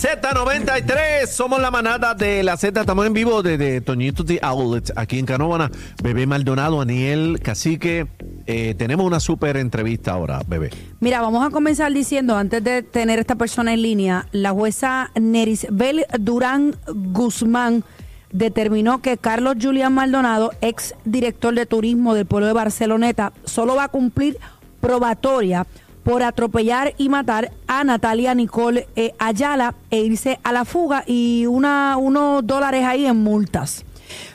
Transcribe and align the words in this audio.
Z93, 0.00 1.26
somos 1.26 1.60
la 1.60 1.70
manada 1.70 2.14
de 2.14 2.42
la 2.42 2.56
Z, 2.56 2.80
estamos 2.80 3.04
en 3.04 3.12
vivo 3.12 3.42
desde 3.42 3.82
Toñito 3.82 4.24
de 4.24 4.38
Outlet, 4.40 4.90
aquí 4.96 5.18
en 5.18 5.26
Canóvana, 5.26 5.70
Bebé 6.02 6.26
Maldonado, 6.26 6.80
Aniel 6.80 7.38
Cacique, 7.42 8.06
eh, 8.46 8.74
tenemos 8.78 9.04
una 9.04 9.20
súper 9.20 9.58
entrevista 9.58 10.12
ahora, 10.12 10.40
Bebé. 10.46 10.70
Mira, 11.00 11.20
vamos 11.20 11.46
a 11.46 11.50
comenzar 11.50 11.92
diciendo, 11.92 12.34
antes 12.34 12.64
de 12.64 12.82
tener 12.82 13.18
esta 13.18 13.34
persona 13.34 13.74
en 13.74 13.82
línea, 13.82 14.26
la 14.32 14.52
jueza 14.52 15.10
Nerisbel 15.20 16.06
Durán 16.18 16.76
Guzmán 16.86 17.84
determinó 18.32 19.02
que 19.02 19.18
Carlos 19.18 19.56
Julián 19.60 19.92
Maldonado, 19.92 20.52
ex 20.62 20.94
director 21.04 21.54
de 21.54 21.66
turismo 21.66 22.14
del 22.14 22.24
pueblo 22.24 22.46
de 22.46 22.54
Barceloneta, 22.54 23.34
solo 23.44 23.74
va 23.74 23.84
a 23.84 23.88
cumplir 23.88 24.38
probatoria 24.80 25.66
por 26.02 26.22
atropellar 26.22 26.94
y 26.98 27.08
matar 27.08 27.52
a 27.66 27.84
Natalia 27.84 28.34
Nicole 28.34 28.88
eh, 28.96 29.12
Ayala 29.18 29.74
e 29.90 30.00
irse 30.00 30.38
a 30.42 30.52
la 30.52 30.64
fuga 30.64 31.04
y 31.06 31.46
una, 31.46 31.96
unos 31.96 32.46
dólares 32.46 32.84
ahí 32.84 33.06
en 33.06 33.16
multas. 33.16 33.84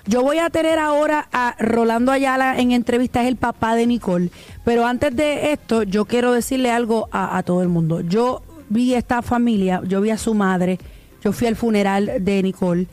Yo 0.05 0.21
voy 0.21 0.37
a 0.39 0.49
tener 0.49 0.79
ahora 0.79 1.27
a 1.31 1.55
Rolando 1.59 2.11
Ayala 2.11 2.59
en 2.59 2.71
entrevista, 2.71 3.21
es 3.21 3.27
el 3.27 3.35
papá 3.35 3.75
de 3.75 3.87
Nicole. 3.87 4.29
Pero 4.63 4.85
antes 4.85 5.15
de 5.15 5.51
esto, 5.51 5.83
yo 5.83 6.05
quiero 6.05 6.31
decirle 6.31 6.71
algo 6.71 7.09
a, 7.11 7.37
a 7.37 7.43
todo 7.43 7.61
el 7.61 7.67
mundo. 7.67 8.01
Yo 8.01 8.41
vi 8.69 8.93
esta 8.93 9.21
familia, 9.21 9.81
yo 9.85 10.01
vi 10.01 10.11
a 10.11 10.17
su 10.17 10.33
madre, 10.33 10.79
yo 11.23 11.33
fui 11.33 11.47
al 11.47 11.55
funeral 11.55 12.11
de 12.21 12.43
Nicole 12.43 12.87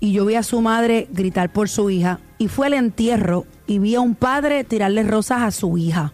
y 0.00 0.12
yo 0.12 0.24
vi 0.24 0.36
a 0.36 0.42
su 0.42 0.60
madre 0.60 1.08
gritar 1.10 1.52
por 1.52 1.68
su 1.68 1.90
hija 1.90 2.20
y 2.38 2.48
fue 2.48 2.66
al 2.66 2.74
entierro 2.74 3.44
y 3.66 3.78
vi 3.78 3.94
a 3.94 4.00
un 4.00 4.14
padre 4.14 4.64
tirarle 4.64 5.02
rosas 5.02 5.42
a 5.42 5.50
su 5.50 5.78
hija. 5.78 6.12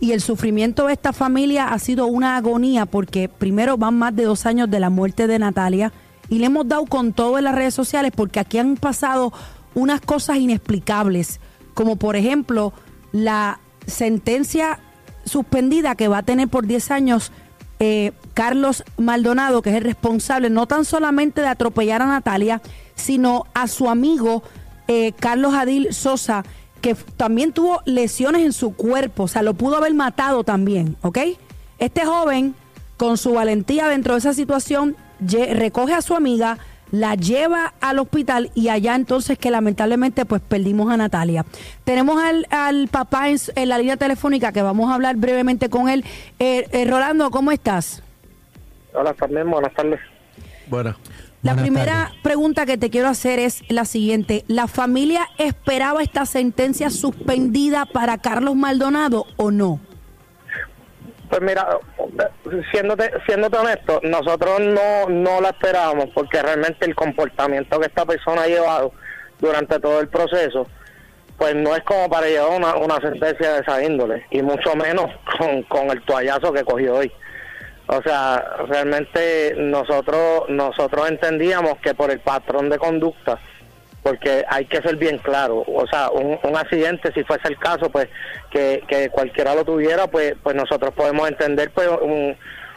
Y 0.00 0.12
el 0.12 0.22
sufrimiento 0.22 0.86
de 0.86 0.94
esta 0.94 1.12
familia 1.12 1.68
ha 1.68 1.78
sido 1.78 2.06
una 2.06 2.36
agonía 2.36 2.86
porque 2.86 3.28
primero 3.28 3.76
van 3.76 3.98
más 3.98 4.16
de 4.16 4.24
dos 4.24 4.46
años 4.46 4.70
de 4.70 4.80
la 4.80 4.88
muerte 4.88 5.26
de 5.26 5.38
Natalia 5.38 5.92
y 6.30 6.38
le 6.38 6.46
hemos 6.46 6.66
dado 6.66 6.86
con 6.86 7.12
todo 7.12 7.36
en 7.36 7.44
las 7.44 7.54
redes 7.54 7.74
sociales 7.74 8.10
porque 8.16 8.40
aquí 8.40 8.58
han 8.58 8.76
pasado 8.76 9.32
unas 9.74 10.00
cosas 10.00 10.38
inexplicables, 10.38 11.38
como 11.74 11.96
por 11.96 12.16
ejemplo 12.16 12.72
la 13.12 13.60
sentencia 13.86 14.78
suspendida 15.24 15.94
que 15.96 16.08
va 16.08 16.18
a 16.18 16.22
tener 16.22 16.48
por 16.48 16.66
10 16.66 16.90
años 16.90 17.30
eh, 17.78 18.12
Carlos 18.34 18.84
Maldonado, 18.96 19.62
que 19.62 19.70
es 19.70 19.76
el 19.76 19.84
responsable 19.84 20.50
no 20.50 20.66
tan 20.66 20.84
solamente 20.84 21.40
de 21.40 21.48
atropellar 21.48 22.02
a 22.02 22.06
Natalia, 22.06 22.62
sino 22.94 23.46
a 23.54 23.68
su 23.68 23.88
amigo 23.88 24.42
eh, 24.86 25.12
Carlos 25.18 25.54
Adil 25.54 25.92
Sosa, 25.92 26.44
que 26.80 26.94
también 27.16 27.52
tuvo 27.52 27.80
lesiones 27.84 28.42
en 28.42 28.52
su 28.52 28.74
cuerpo, 28.74 29.24
o 29.24 29.28
sea, 29.28 29.42
lo 29.42 29.54
pudo 29.54 29.76
haber 29.76 29.94
matado 29.94 30.44
también, 30.44 30.96
¿ok? 31.02 31.18
Este 31.78 32.04
joven, 32.04 32.54
con 32.96 33.16
su 33.16 33.32
valentía 33.32 33.88
dentro 33.88 34.14
de 34.14 34.20
esa 34.20 34.34
situación, 34.34 34.96
recoge 35.20 35.94
a 35.94 36.02
su 36.02 36.14
amiga, 36.14 36.58
la 36.90 37.14
lleva 37.14 37.74
al 37.80 37.98
hospital 37.98 38.50
y 38.54 38.68
allá 38.68 38.94
entonces 38.94 39.38
que 39.38 39.50
lamentablemente 39.50 40.24
pues 40.24 40.42
perdimos 40.42 40.92
a 40.92 40.96
Natalia. 40.96 41.44
Tenemos 41.84 42.22
al, 42.22 42.46
al 42.50 42.88
papá 42.88 43.28
en, 43.28 43.38
en, 43.54 43.68
la 43.68 43.78
línea 43.78 43.96
telefónica 43.96 44.52
que 44.52 44.62
vamos 44.62 44.90
a 44.90 44.94
hablar 44.94 45.16
brevemente 45.16 45.68
con 45.68 45.88
él. 45.88 46.04
Eh, 46.38 46.66
eh, 46.72 46.84
Rolando, 46.84 47.30
¿cómo 47.30 47.52
estás? 47.52 48.02
Hola, 48.92 49.14
también 49.14 49.48
buenas 49.48 49.72
tardes. 49.74 50.00
Bueno. 50.68 50.96
La 51.42 51.54
primera 51.54 52.12
pregunta 52.22 52.66
que 52.66 52.76
te 52.76 52.90
quiero 52.90 53.08
hacer 53.08 53.38
es 53.38 53.62
la 53.70 53.86
siguiente. 53.86 54.44
¿La 54.46 54.66
familia 54.66 55.26
esperaba 55.38 56.02
esta 56.02 56.26
sentencia 56.26 56.90
suspendida 56.90 57.86
para 57.86 58.18
Carlos 58.18 58.56
Maldonado 58.56 59.24
o 59.36 59.50
no? 59.50 59.80
Pues 61.30 61.40
mira, 61.40 61.78
siéndote, 62.72 63.10
siéndote 63.24 63.56
honesto, 63.56 64.00
nosotros 64.02 64.60
no, 64.60 65.08
no 65.08 65.40
la 65.40 65.50
esperábamos 65.50 66.06
porque 66.12 66.42
realmente 66.42 66.84
el 66.84 66.94
comportamiento 66.94 67.78
que 67.78 67.86
esta 67.86 68.04
persona 68.04 68.42
ha 68.42 68.46
llevado 68.48 68.92
durante 69.38 69.78
todo 69.78 70.00
el 70.00 70.08
proceso, 70.08 70.66
pues 71.38 71.54
no 71.54 71.74
es 71.74 71.82
como 71.84 72.10
para 72.10 72.26
llevar 72.26 72.50
una, 72.50 72.74
una 72.74 72.96
sentencia 72.96 73.54
de 73.54 73.60
esa 73.60 73.82
índole, 73.82 74.26
y 74.30 74.42
mucho 74.42 74.74
menos 74.74 75.06
con, 75.38 75.62
con 75.62 75.90
el 75.90 76.02
toallazo 76.02 76.52
que 76.52 76.64
cogió 76.64 76.96
hoy. 76.96 77.12
O 77.92 78.00
sea, 78.02 78.56
realmente 78.68 79.54
nosotros 79.56 80.44
nosotros 80.48 81.08
entendíamos 81.08 81.78
que 81.78 81.92
por 81.92 82.12
el 82.12 82.20
patrón 82.20 82.68
de 82.68 82.78
conducta, 82.78 83.40
porque 84.04 84.44
hay 84.48 84.66
que 84.66 84.80
ser 84.80 84.94
bien 84.94 85.18
claro, 85.18 85.64
o 85.66 85.84
sea, 85.88 86.08
un, 86.10 86.38
un 86.44 86.56
accidente, 86.56 87.12
si 87.12 87.24
fuese 87.24 87.48
el 87.48 87.58
caso, 87.58 87.90
pues 87.90 88.08
que, 88.52 88.84
que 88.86 89.10
cualquiera 89.10 89.56
lo 89.56 89.64
tuviera, 89.64 90.06
pues 90.06 90.34
pues 90.40 90.54
nosotros 90.54 90.94
podemos 90.94 91.28
entender 91.28 91.72
pues 91.72 91.88
un, 92.00 92.36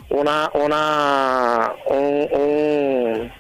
una 0.09 0.49
una 0.55 1.73
un, 1.85 2.27
un 2.31 3.31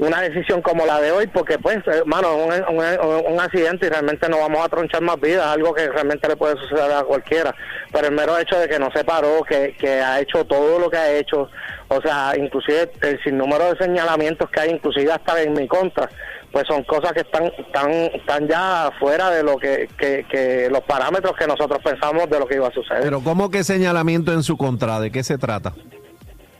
una 0.00 0.22
decisión 0.22 0.62
como 0.62 0.86
la 0.86 0.98
de 1.00 1.12
hoy, 1.12 1.26
porque 1.26 1.58
pues, 1.58 1.78
hermano, 1.86 2.34
un, 2.34 2.52
un, 2.52 3.32
un, 3.32 3.40
accidente 3.40 3.86
y 3.86 3.90
realmente 3.90 4.28
no 4.30 4.38
vamos 4.38 4.64
a 4.64 4.68
tronchar 4.68 5.02
más 5.02 5.20
vidas, 5.20 5.46
algo 5.46 5.74
que 5.74 5.88
realmente 5.88 6.26
le 6.26 6.36
puede 6.36 6.56
suceder 6.56 6.90
a 6.90 7.04
cualquiera, 7.04 7.54
pero 7.92 8.08
el 8.08 8.14
mero 8.14 8.38
hecho 8.38 8.58
de 8.58 8.66
que 8.66 8.78
no 8.78 8.88
se 8.94 9.04
paró, 9.04 9.42
que, 9.46 9.76
que 9.78 10.00
ha 10.00 10.18
hecho 10.18 10.44
todo 10.46 10.78
lo 10.78 10.88
que 10.88 10.96
ha 10.96 11.12
hecho, 11.12 11.50
o 11.88 12.00
sea, 12.00 12.32
inclusive 12.36 12.90
el 13.02 13.22
sinnúmero 13.22 13.74
de 13.74 13.84
señalamientos 13.84 14.48
que 14.50 14.60
hay, 14.60 14.70
inclusive 14.70 15.12
hasta 15.12 15.42
en 15.42 15.52
mi 15.52 15.68
contra, 15.68 16.08
pues 16.50 16.64
son 16.66 16.82
cosas 16.84 17.12
que 17.12 17.20
están, 17.20 17.44
están, 17.58 17.90
están 17.90 18.48
ya 18.48 18.90
fuera 18.98 19.30
de 19.30 19.42
lo 19.42 19.58
que, 19.58 19.86
que, 19.98 20.24
que 20.30 20.68
los 20.70 20.80
parámetros 20.80 21.36
que 21.36 21.46
nosotros 21.46 21.78
pensamos 21.84 22.28
de 22.30 22.38
lo 22.38 22.46
que 22.46 22.54
iba 22.54 22.68
a 22.68 22.72
suceder. 22.72 23.02
Pero 23.02 23.20
¿cómo 23.20 23.50
que 23.50 23.64
señalamiento 23.64 24.32
en 24.32 24.42
su 24.42 24.56
contra? 24.56 24.98
¿De 24.98 25.12
qué 25.12 25.22
se 25.22 25.36
trata? 25.36 25.74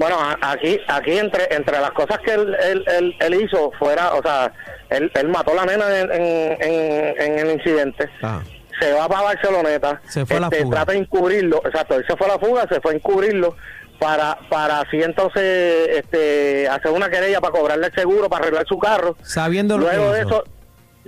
Bueno, 0.00 0.16
aquí 0.40 0.80
aquí 0.88 1.18
entre 1.18 1.54
entre 1.54 1.78
las 1.78 1.90
cosas 1.90 2.18
que 2.20 2.32
él, 2.32 2.56
él, 2.58 3.14
él, 3.20 3.34
hizo 3.34 3.70
fuera, 3.78 4.14
o 4.14 4.22
sea, 4.22 4.50
él, 4.88 5.12
él 5.14 5.28
mató 5.28 5.52
a 5.52 5.56
la 5.56 5.66
nena 5.66 6.00
en, 6.00 6.10
en, 6.10 7.20
en, 7.20 7.38
el 7.38 7.50
incidente. 7.50 8.08
Ah. 8.22 8.40
Se 8.80 8.94
va 8.94 9.06
para 9.08 9.24
Barceloneta, 9.24 10.00
se 10.08 10.24
fue 10.24 10.38
este, 10.38 10.40
la 10.40 10.50
fuga. 10.50 10.76
trata 10.76 10.92
de 10.92 10.98
encubrirlo, 11.00 11.60
exacto, 11.66 11.96
él 11.96 12.04
se 12.08 12.16
fue 12.16 12.28
a 12.28 12.30
la 12.30 12.38
fuga, 12.38 12.66
se 12.66 12.80
fue 12.80 12.92
a 12.92 12.94
encubrirlo 12.94 13.56
para 13.98 14.38
para 14.48 14.80
así 14.80 15.02
entonces 15.02 15.88
este 15.90 16.66
hacer 16.66 16.92
una 16.92 17.10
querella 17.10 17.42
para 17.42 17.52
cobrarle 17.52 17.88
el 17.88 17.94
seguro, 17.94 18.30
para 18.30 18.44
arreglar 18.44 18.66
su 18.66 18.78
carro. 18.78 19.18
Sabiendo 19.22 19.76
lo 19.76 19.84
Luego 19.84 20.12
que 20.12 20.16
de 20.16 20.20
hizo. 20.22 20.28
eso, 20.28 20.44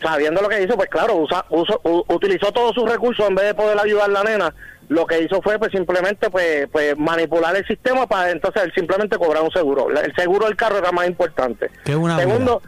sabiendo 0.03 0.43
lo 0.43 0.51
que 0.51 0.63
hizo, 0.65 0.77
pues 0.77 0.91
claro, 0.91 1.17
usa, 1.17 1.47
uso, 1.49 1.81
utilizó 2.09 2.53
todos 2.53 2.75
sus 2.75 2.87
recursos 2.87 3.27
en 3.27 3.37
vez 3.37 3.47
de 3.47 3.55
poder 3.55 3.79
ayudar 3.81 4.11
a 4.11 4.13
la 4.13 4.23
nena 4.23 4.55
lo 4.93 5.07
que 5.07 5.23
hizo 5.23 5.41
fue 5.43 5.59
pues 5.59 5.73
simplemente 5.73 6.31
pues, 6.31 6.69
pues 6.71 6.97
manipular 6.99 7.57
el 7.57 7.67
sistema 7.67 8.07
para 8.07 8.31
entonces 8.31 8.63
él 8.65 8.73
simplemente 8.75 9.17
cobrar 9.17 9.43
un 9.43 9.51
seguro. 9.51 9.89
El 9.91 10.15
seguro 10.15 10.47
del 10.47 10.57
carro 10.57 10.79
era 10.79 10.93
más 10.93 11.09
importante. 11.09 11.71
Segundo, 11.85 12.63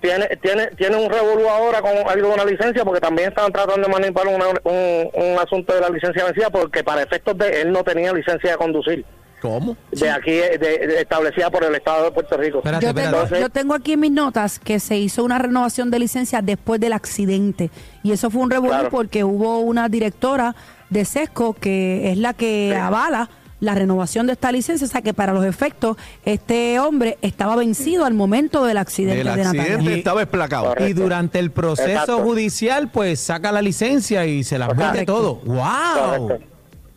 tiene 0.00 0.28
tiene 0.40 0.66
tiene 0.76 0.96
un 0.96 1.10
revolú 1.10 1.48
ahora 1.48 1.80
con 1.82 1.92
algo 1.92 2.28
de 2.28 2.34
una 2.34 2.44
licencia 2.44 2.84
porque 2.84 3.00
también 3.00 3.30
estaban 3.30 3.52
tratando 3.52 3.88
de 3.88 3.92
manipular 3.92 4.28
una, 4.28 4.46
un, 4.64 5.10
un 5.12 5.38
asunto 5.38 5.74
de 5.74 5.80
la 5.80 5.88
licencia 5.88 6.24
vencida 6.24 6.50
porque 6.50 6.84
para 6.84 7.02
efectos 7.02 7.36
de 7.38 7.62
él 7.62 7.72
no 7.72 7.82
tenía 7.82 8.12
licencia 8.12 8.52
de 8.52 8.56
conducir. 8.56 9.04
¿Cómo? 9.44 9.76
De 9.90 10.10
aquí, 10.10 10.30
de, 10.32 10.56
de, 10.58 11.00
establecida 11.02 11.50
por 11.50 11.64
el 11.64 11.74
Estado 11.74 12.04
de 12.06 12.12
Puerto 12.12 12.34
Rico. 12.38 12.58
Espérate, 12.58 12.86
yo, 12.86 12.94
tengo, 12.94 13.08
Entonces, 13.08 13.40
yo, 13.40 13.48
tengo, 13.50 13.74
aquí 13.74 13.92
en 13.92 14.00
mis 14.00 14.10
notas 14.10 14.58
que 14.58 14.80
se 14.80 14.96
hizo 14.96 15.22
una 15.22 15.38
renovación 15.38 15.90
de 15.90 15.98
licencia 15.98 16.40
después 16.40 16.80
del 16.80 16.94
accidente. 16.94 17.70
Y 18.02 18.12
eso 18.12 18.30
fue 18.30 18.40
un 18.40 18.50
revolú 18.50 18.70
claro. 18.70 18.88
porque 18.88 19.22
hubo 19.22 19.58
una 19.58 19.90
directora 19.90 20.56
de 20.90 21.04
SESCO, 21.04 21.54
que 21.54 22.10
es 22.12 22.18
la 22.18 22.34
que 22.34 22.70
sí. 22.72 22.78
avala 22.78 23.30
la 23.60 23.74
renovación 23.74 24.26
de 24.26 24.34
esta 24.34 24.52
licencia, 24.52 24.86
o 24.86 24.90
sea 24.90 25.00
que 25.00 25.14
para 25.14 25.32
los 25.32 25.44
efectos 25.44 25.96
este 26.24 26.78
hombre 26.80 27.16
estaba 27.22 27.56
vencido 27.56 28.04
al 28.04 28.12
momento 28.12 28.64
del 28.64 28.76
accidente 28.76 29.20
el 29.20 29.24
de 29.24 29.42
accidente 29.42 29.70
Natalia. 29.70 29.96
estaba 29.96 30.22
esplacado. 30.22 30.66
Correcto. 30.66 30.88
Y 30.88 30.92
durante 30.92 31.38
el 31.38 31.50
proceso 31.50 31.88
Exacto. 31.88 32.18
judicial, 32.20 32.90
pues 32.90 33.20
saca 33.20 33.52
la 33.52 33.62
licencia 33.62 34.26
y 34.26 34.44
se 34.44 34.58
la 34.58 34.68
mete 34.68 35.06
todo. 35.06 35.36
¡Wow! 35.44 36.28
Correcto. 36.28 36.46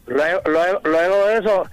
Luego, 0.07 0.41
luego, 0.45 0.79
luego 0.83 1.27
de 1.27 1.37
eso, 1.37 1.63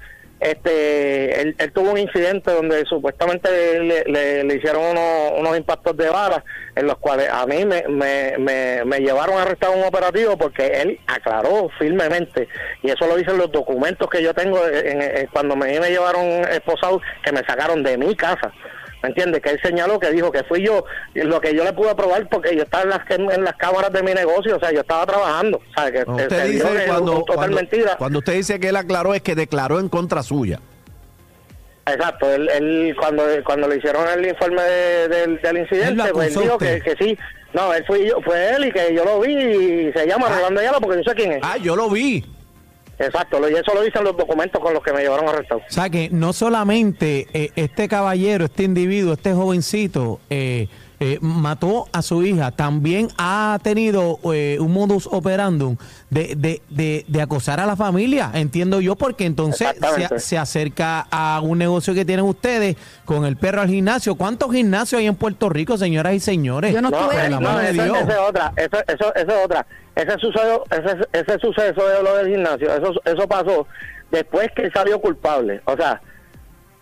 este, 0.40 1.40
él, 1.40 1.54
él 1.58 1.72
tuvo 1.72 1.92
un 1.92 1.98
incidente 1.98 2.50
donde 2.50 2.84
supuestamente 2.86 3.48
le, 3.80 4.04
le, 4.04 4.44
le 4.44 4.54
hicieron 4.56 4.82
unos, 5.38 5.56
impactos 5.56 5.96
de 5.96 6.08
bala, 6.08 6.44
en 6.76 6.86
los 6.86 6.96
cuales 6.98 7.28
a 7.30 7.46
mí 7.46 7.64
me, 7.64 7.84
me, 7.88 8.34
me, 8.38 8.84
me 8.84 8.98
llevaron 8.98 9.38
a 9.38 9.42
arrestar 9.42 9.70
un 9.70 9.84
operativo 9.84 10.36
porque 10.36 10.66
él 10.66 11.00
aclaró 11.06 11.70
firmemente, 11.78 12.48
y 12.82 12.90
eso 12.90 13.06
lo 13.06 13.16
dicen 13.16 13.38
los 13.38 13.50
documentos 13.52 14.08
que 14.10 14.22
yo 14.22 14.34
tengo 14.34 14.58
en, 14.66 15.00
en- 15.02 15.26
cuando 15.28 15.56
me, 15.56 15.78
me 15.80 15.90
llevaron 15.90 16.24
esposado, 16.50 17.00
que 17.24 17.32
me 17.32 17.40
sacaron 17.46 17.82
de 17.82 17.96
mi 17.96 18.14
casa 18.14 18.52
¿Me 19.04 19.10
entiendes? 19.10 19.42
Que 19.42 19.50
él 19.50 19.60
señaló 19.62 20.00
que 20.00 20.10
dijo 20.12 20.32
que 20.32 20.42
fui 20.44 20.64
yo, 20.64 20.82
lo 21.12 21.38
que 21.38 21.54
yo 21.54 21.62
le 21.62 21.74
pude 21.74 21.94
probar 21.94 22.26
porque 22.30 22.56
yo 22.56 22.62
estaba 22.62 22.84
en 22.84 22.88
las, 22.88 23.00
en 23.36 23.44
las 23.44 23.54
cámaras 23.56 23.92
de 23.92 24.02
mi 24.02 24.14
negocio, 24.14 24.56
o 24.56 24.58
sea, 24.58 24.72
yo 24.72 24.80
estaba 24.80 25.04
trabajando. 25.04 25.58
O 25.58 25.74
sea, 25.78 25.92
que 25.92 26.10
Usted 26.10 26.28
se 26.30 26.36
dice 26.48 26.52
dijo 26.54 26.68
que 26.70 26.78
es 26.78 26.84
cuando, 26.86 27.12
total 27.16 27.34
cuando, 27.36 27.56
mentira. 27.56 27.96
cuando 27.98 28.18
usted 28.20 28.32
dice 28.32 28.58
que 28.58 28.68
él 28.70 28.76
aclaró 28.76 29.12
es 29.12 29.20
que 29.20 29.34
declaró 29.34 29.78
en 29.78 29.90
contra 29.90 30.22
suya. 30.22 30.58
Exacto, 31.84 32.32
él, 32.32 32.48
él 32.48 32.96
cuando 32.98 33.24
cuando 33.44 33.68
le 33.68 33.76
hicieron 33.76 34.08
el 34.08 34.26
informe 34.26 34.62
de- 34.62 35.08
del, 35.42 35.58
incidente, 35.58 36.02
pues 36.14 36.34
él 36.34 36.42
dijo 36.44 36.56
que, 36.56 36.80
que 36.80 36.96
sí. 36.98 37.18
No, 37.52 37.74
él 37.74 37.84
fue 37.86 38.08
yo, 38.08 38.22
fue 38.24 38.56
él 38.56 38.64
y 38.64 38.72
que 38.72 38.94
yo 38.94 39.04
lo 39.04 39.20
vi 39.20 39.34
y 39.34 39.92
se 39.92 40.06
llama 40.06 40.30
Rolando 40.30 40.60
Ayala 40.62 40.80
porque 40.80 41.02
yo 41.04 41.10
sé 41.10 41.14
quién 41.14 41.32
es. 41.32 41.40
Ah, 41.42 41.58
yo 41.58 41.76
lo 41.76 41.90
vi. 41.90 42.24
Exacto, 42.98 43.38
y 43.48 43.54
eso 43.54 43.74
lo 43.74 43.82
dicen 43.82 44.04
los 44.04 44.16
documentos 44.16 44.60
con 44.60 44.72
los 44.72 44.82
que 44.82 44.92
me 44.92 45.02
llevaron 45.02 45.28
arrestado. 45.28 45.60
O 45.68 45.72
sea 45.72 45.90
que 45.90 46.08
no 46.10 46.32
solamente 46.32 47.26
eh, 47.32 47.50
este 47.56 47.88
caballero, 47.88 48.44
este 48.44 48.64
individuo, 48.64 49.14
este 49.14 49.32
jovencito 49.32 50.20
eh, 50.30 50.68
eh, 51.00 51.18
mató 51.20 51.86
a 51.92 52.02
su 52.02 52.22
hija, 52.22 52.50
también 52.52 53.08
ha 53.18 53.58
tenido 53.62 54.18
eh, 54.32 54.58
un 54.60 54.72
modus 54.72 55.08
operandum 55.10 55.76
de, 56.10 56.34
de, 56.36 56.62
de, 56.70 57.04
de 57.08 57.22
acosar 57.22 57.60
a 57.60 57.66
la 57.66 57.76
familia, 57.76 58.30
entiendo 58.34 58.80
yo, 58.80 58.96
porque 58.96 59.24
entonces 59.26 59.68
se, 59.96 60.18
se 60.20 60.38
acerca 60.38 61.06
a 61.10 61.40
un 61.42 61.58
negocio 61.58 61.94
que 61.94 62.04
tienen 62.04 62.24
ustedes 62.24 62.76
con 63.04 63.24
el 63.24 63.36
perro 63.36 63.60
al 63.62 63.68
gimnasio. 63.68 64.14
¿Cuántos 64.14 64.52
gimnasios 64.52 65.00
hay 65.00 65.06
en 65.06 65.16
Puerto 65.16 65.48
Rico, 65.48 65.76
señoras 65.76 66.14
y 66.14 66.20
señores? 66.20 66.72
Yo 66.72 66.80
no 66.80 66.90
No, 66.90 67.10
estuve 67.10 67.26
eh, 67.26 67.30
no, 67.30 67.38
Dios. 67.40 67.98
esa 67.98 68.12
es 68.12 68.18
otra, 68.18 68.52
eso, 68.56 68.76
eso, 68.86 69.14
eso 69.14 69.30
es 69.30 69.44
otra. 69.44 69.66
Ese 69.96 70.18
suceso, 70.18 70.64
ese, 70.70 70.96
ese 71.12 71.38
suceso 71.38 71.86
de 71.88 72.02
lo 72.02 72.16
del 72.16 72.28
gimnasio, 72.28 72.74
eso, 72.74 73.00
eso 73.04 73.28
pasó 73.28 73.66
después 74.10 74.48
que 74.54 74.62
él 74.62 74.72
salió 74.74 75.00
culpable. 75.00 75.60
O 75.64 75.76
sea, 75.76 76.00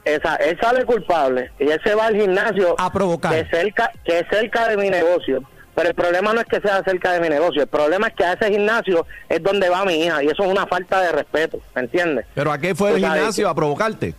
esa, 0.04 0.37
él 0.37 0.58
sale 0.60 0.84
culpable 0.84 1.50
y 1.58 1.69
él 1.70 1.81
se 1.84 1.94
va 1.94 2.06
al 2.06 2.16
gimnasio 2.16 2.75
A 2.78 2.93
provocar. 2.93 3.32
que 3.32 3.40
es 3.40 3.49
cerca, 3.50 3.90
que 4.04 4.19
es 4.20 4.25
cerca 4.31 4.69
de 4.69 4.76
mi 4.76 4.90
negocio. 4.90 5.43
Pero 5.75 5.88
el 5.88 5.94
problema 5.94 6.34
no 6.34 6.40
es 6.43 6.46
que 6.46 6.60
sea 6.60 6.82
cerca 6.84 7.12
de 7.12 7.20
mi 7.20 7.28
negocio, 7.31 7.62
el 7.62 7.69
problema 7.69 8.08
es 8.08 8.14
que 8.14 8.25
a 8.25 8.34
ese 8.34 8.50
gimnasio 8.52 9.06
es 9.28 9.43
donde 9.43 9.70
va 9.70 9.84
mi 9.87 9.94
hija 10.04 10.22
y 10.22 10.26
eso 10.26 10.43
es 10.44 10.50
una 10.50 10.66
falta 10.66 11.00
de 11.00 11.12
respeto, 11.12 11.60
¿me 11.75 11.82
entiendes? 11.82 12.26
¿Pero 12.34 12.52
a 12.52 12.58
qué 12.58 12.75
fue 12.75 12.90
el 12.90 12.99
gimnasio? 12.99 13.44
que- 13.46 13.50
¿A 13.50 13.54
provocarte? 13.54 14.14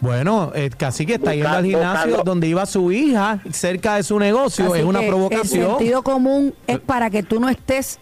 Bueno, 0.00 0.52
eh, 0.54 0.70
casi 0.76 1.04
que 1.06 1.14
está 1.14 1.32
yendo 1.34 1.48
Busca- 1.48 1.58
al 1.58 1.64
gimnasio 1.64 2.06
buscando- 2.10 2.22
donde 2.30 2.46
iba 2.46 2.66
su 2.66 2.90
hija, 2.90 3.38
cerca 3.52 3.96
de 3.96 4.02
su 4.02 4.18
negocio, 4.18 4.66
Así 4.72 4.78
es 4.80 4.84
una 4.84 5.00
provocación. 5.02 5.62
El 5.62 5.68
sentido 5.76 6.02
común 6.02 6.54
es 6.66 6.78
para 6.80 7.10
que 7.10 7.22
tú 7.22 7.38
no 7.38 7.48
estés 7.48 7.98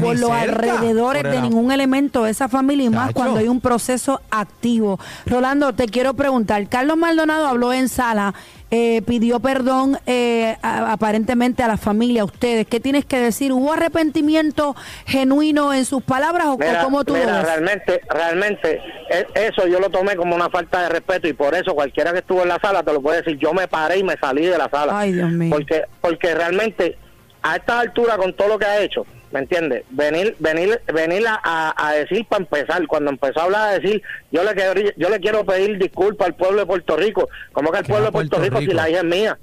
por 0.00 0.18
los 0.18 0.30
cerca, 0.30 0.40
alrededores 0.40 1.22
por 1.22 1.32
de 1.32 1.40
ningún 1.42 1.70
elemento 1.72 2.24
de 2.24 2.30
esa 2.30 2.48
familia 2.48 2.86
y 2.86 2.90
más 2.90 3.12
cuando 3.12 3.38
hay 3.40 3.48
un 3.48 3.60
proceso 3.60 4.20
activo. 4.30 4.98
Rolando, 5.26 5.72
te 5.74 5.86
quiero 5.86 6.14
preguntar, 6.14 6.66
Carlos 6.68 6.96
Maldonado 6.96 7.46
habló 7.46 7.72
en 7.72 7.88
sala, 7.88 8.34
eh, 8.70 9.02
pidió 9.02 9.38
perdón 9.40 9.98
eh, 10.06 10.56
a- 10.62 10.92
aparentemente 10.92 11.62
a 11.62 11.68
la 11.68 11.76
familia, 11.76 12.22
a 12.22 12.24
ustedes. 12.24 12.66
¿Qué 12.66 12.80
tienes 12.80 13.04
que 13.04 13.18
decir? 13.18 13.52
¿Hubo 13.52 13.72
arrepentimiento 13.72 14.74
genuino 15.06 15.72
en 15.72 15.84
sus 15.84 16.02
palabras 16.02 16.46
o, 16.48 16.58
Mira, 16.58 16.82
cómo 16.82 17.04
tú 17.04 17.12
lo 17.14 17.20
mira, 17.20 17.36
ves? 17.38 17.46
realmente, 17.46 18.00
realmente, 18.10 18.80
e- 19.10 19.26
eso 19.48 19.66
yo 19.66 19.78
lo 19.80 19.90
tomé 19.90 20.16
como 20.16 20.34
una 20.34 20.48
falta 20.50 20.82
de 20.82 20.88
respeto 20.88 21.28
y 21.28 21.32
por 21.34 21.54
eso 21.54 21.74
cualquiera 21.74 22.12
que 22.12 22.18
estuvo 22.18 22.42
en 22.42 22.48
la 22.48 22.58
sala 22.60 22.82
te 22.82 22.92
lo 22.92 23.00
puede 23.00 23.18
decir. 23.22 23.38
Yo 23.38 23.52
me 23.52 23.68
paré 23.68 23.98
y 23.98 24.02
me 24.04 24.16
salí 24.16 24.46
de 24.46 24.58
la 24.58 24.68
sala. 24.68 24.98
Ay, 24.98 25.12
Dios 25.12 25.30
mío. 25.30 25.54
Porque, 25.54 25.82
porque 26.00 26.34
realmente, 26.34 26.98
a 27.42 27.56
esta 27.56 27.78
altura, 27.80 28.16
con 28.16 28.34
todo 28.34 28.48
lo 28.48 28.58
que 28.58 28.66
ha 28.66 28.80
hecho, 28.80 29.06
¿me 29.34 29.40
entiendes? 29.40 29.82
Venir, 29.90 30.36
venir, 30.38 30.80
venir 30.94 31.26
a, 31.26 31.38
a- 31.42 31.88
a 31.88 31.92
decir 31.94 32.24
para 32.28 32.44
empezar, 32.44 32.86
cuando 32.86 33.10
empezó 33.10 33.40
a 33.40 33.42
hablar, 33.44 33.68
a 33.68 33.78
decir, 33.80 34.00
yo 34.30 34.44
le 34.44 34.54
quiero, 34.54 34.80
yo 34.96 35.08
le 35.10 35.18
quiero 35.18 35.44
pedir 35.44 35.76
disculpas 35.76 36.28
al 36.28 36.34
pueblo 36.36 36.60
de 36.60 36.66
Puerto 36.66 36.96
Rico. 36.96 37.28
¿Cómo 37.52 37.70
que 37.72 37.78
al 37.78 37.84
pueblo 37.84 38.06
de 38.06 38.12
Puerto, 38.12 38.36
Puerto 38.36 38.44
Rico, 38.44 38.58
si 38.60 38.66
Rico. 38.66 38.76
la 38.76 38.88
hija 38.88 38.98
es 39.00 39.04
mía? 39.04 39.38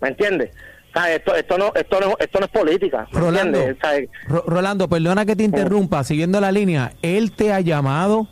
¿Me 0.00 0.08
entiendes? 0.08 0.50
O 0.90 0.92
sea, 0.94 1.12
esto, 1.14 1.34
esto 1.34 1.58
no, 1.58 1.72
esto 1.74 2.00
no, 2.00 2.14
esto 2.20 2.38
no 2.38 2.44
es 2.46 2.52
política. 2.52 3.06
¿me 3.12 3.18
Rolando, 3.20 3.58
entiendes? 3.58 3.76
O 3.84 3.88
sea, 3.88 4.00
Ro- 4.28 4.44
Rolando, 4.46 4.88
perdona 4.88 5.26
que 5.26 5.34
te 5.34 5.42
interrumpa, 5.42 6.04
siguiendo 6.04 6.40
la 6.40 6.52
línea, 6.52 6.92
¿él 7.02 7.32
te 7.32 7.52
ha 7.52 7.60
llamado 7.60 8.28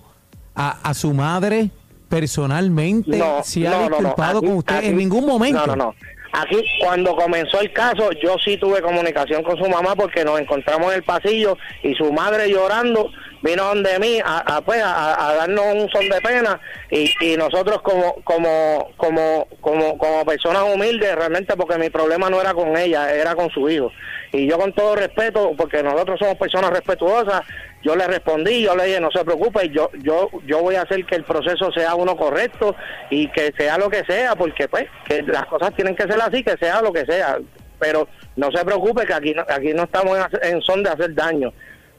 a, 0.54 0.78
a 0.88 0.94
su 0.94 1.12
madre 1.12 1.70
personalmente? 2.08 3.20
¿Se 3.42 3.66
ha 3.66 3.88
disculpado 3.88 4.38
Aquí- 4.38 4.46
con 4.46 4.56
usted 4.58 4.74
aquí- 4.76 4.86
en 4.88 4.96
ningún 4.96 5.26
momento? 5.26 5.66
No, 5.66 5.74
no, 5.76 5.84
no. 5.86 5.94
Aquí, 6.32 6.62
cuando 6.80 7.16
comenzó 7.16 7.60
el 7.60 7.72
caso, 7.72 8.10
yo 8.12 8.36
sí 8.44 8.56
tuve 8.56 8.80
comunicación 8.80 9.42
con 9.42 9.56
su 9.56 9.68
mamá 9.68 9.96
porque 9.96 10.24
nos 10.24 10.40
encontramos 10.40 10.92
en 10.92 10.98
el 10.98 11.02
pasillo 11.02 11.58
y 11.82 11.94
su 11.94 12.12
madre 12.12 12.48
llorando 12.48 13.10
vino 13.42 13.64
donde 13.64 13.98
mí 13.98 14.20
a, 14.24 14.38
a, 14.38 14.60
pues, 14.60 14.80
a, 14.84 15.34
darnos 15.34 15.64
un 15.74 15.88
son 15.90 16.08
de 16.08 16.20
pena 16.20 16.60
y, 16.90 17.10
y 17.20 17.36
nosotros 17.36 17.80
como 17.82 18.16
como 18.22 18.90
como 18.96 19.48
como 19.60 19.98
como 19.98 20.24
personas 20.24 20.62
humildes 20.74 21.14
realmente 21.16 21.56
porque 21.56 21.78
mi 21.78 21.90
problema 21.90 22.28
no 22.28 22.40
era 22.40 22.52
con 22.54 22.76
ella 22.76 23.12
era 23.12 23.34
con 23.34 23.50
su 23.50 23.68
hijo. 23.68 23.90
Y 24.32 24.48
yo 24.48 24.58
con 24.58 24.72
todo 24.72 24.94
respeto 24.94 25.52
porque 25.56 25.82
nosotros 25.82 26.18
somos 26.20 26.36
personas 26.36 26.70
respetuosas 26.70 27.42
yo 27.82 27.96
le 27.96 28.06
respondí 28.06 28.62
yo 28.62 28.76
le 28.76 28.84
dije 28.84 29.00
no 29.00 29.10
se 29.10 29.24
preocupe 29.24 29.68
yo 29.70 29.90
yo 30.02 30.28
yo 30.46 30.60
voy 30.60 30.74
a 30.74 30.82
hacer 30.82 31.04
que 31.06 31.16
el 31.16 31.24
proceso 31.24 31.72
sea 31.72 31.94
uno 31.94 32.16
correcto 32.16 32.76
y 33.10 33.28
que 33.28 33.52
sea 33.56 33.78
lo 33.78 33.88
que 33.88 34.04
sea 34.04 34.36
porque 34.36 34.68
pues 34.68 34.86
que 35.06 35.22
las 35.22 35.46
cosas 35.46 35.74
tienen 35.74 35.96
que 35.96 36.02
ser 36.02 36.20
así 36.20 36.42
que 36.42 36.56
sea 36.58 36.82
lo 36.82 36.92
que 36.92 37.04
sea. 37.06 37.38
Pero 37.78 38.08
no 38.36 38.50
se 38.52 38.62
preocupe 38.64 39.06
que 39.06 39.14
aquí 39.14 39.32
no, 39.32 39.42
aquí 39.48 39.72
no 39.72 39.84
estamos 39.84 40.18
en, 40.18 40.54
en 40.54 40.62
son 40.62 40.82
de 40.82 40.90
hacer 40.90 41.14
daño. 41.14 41.52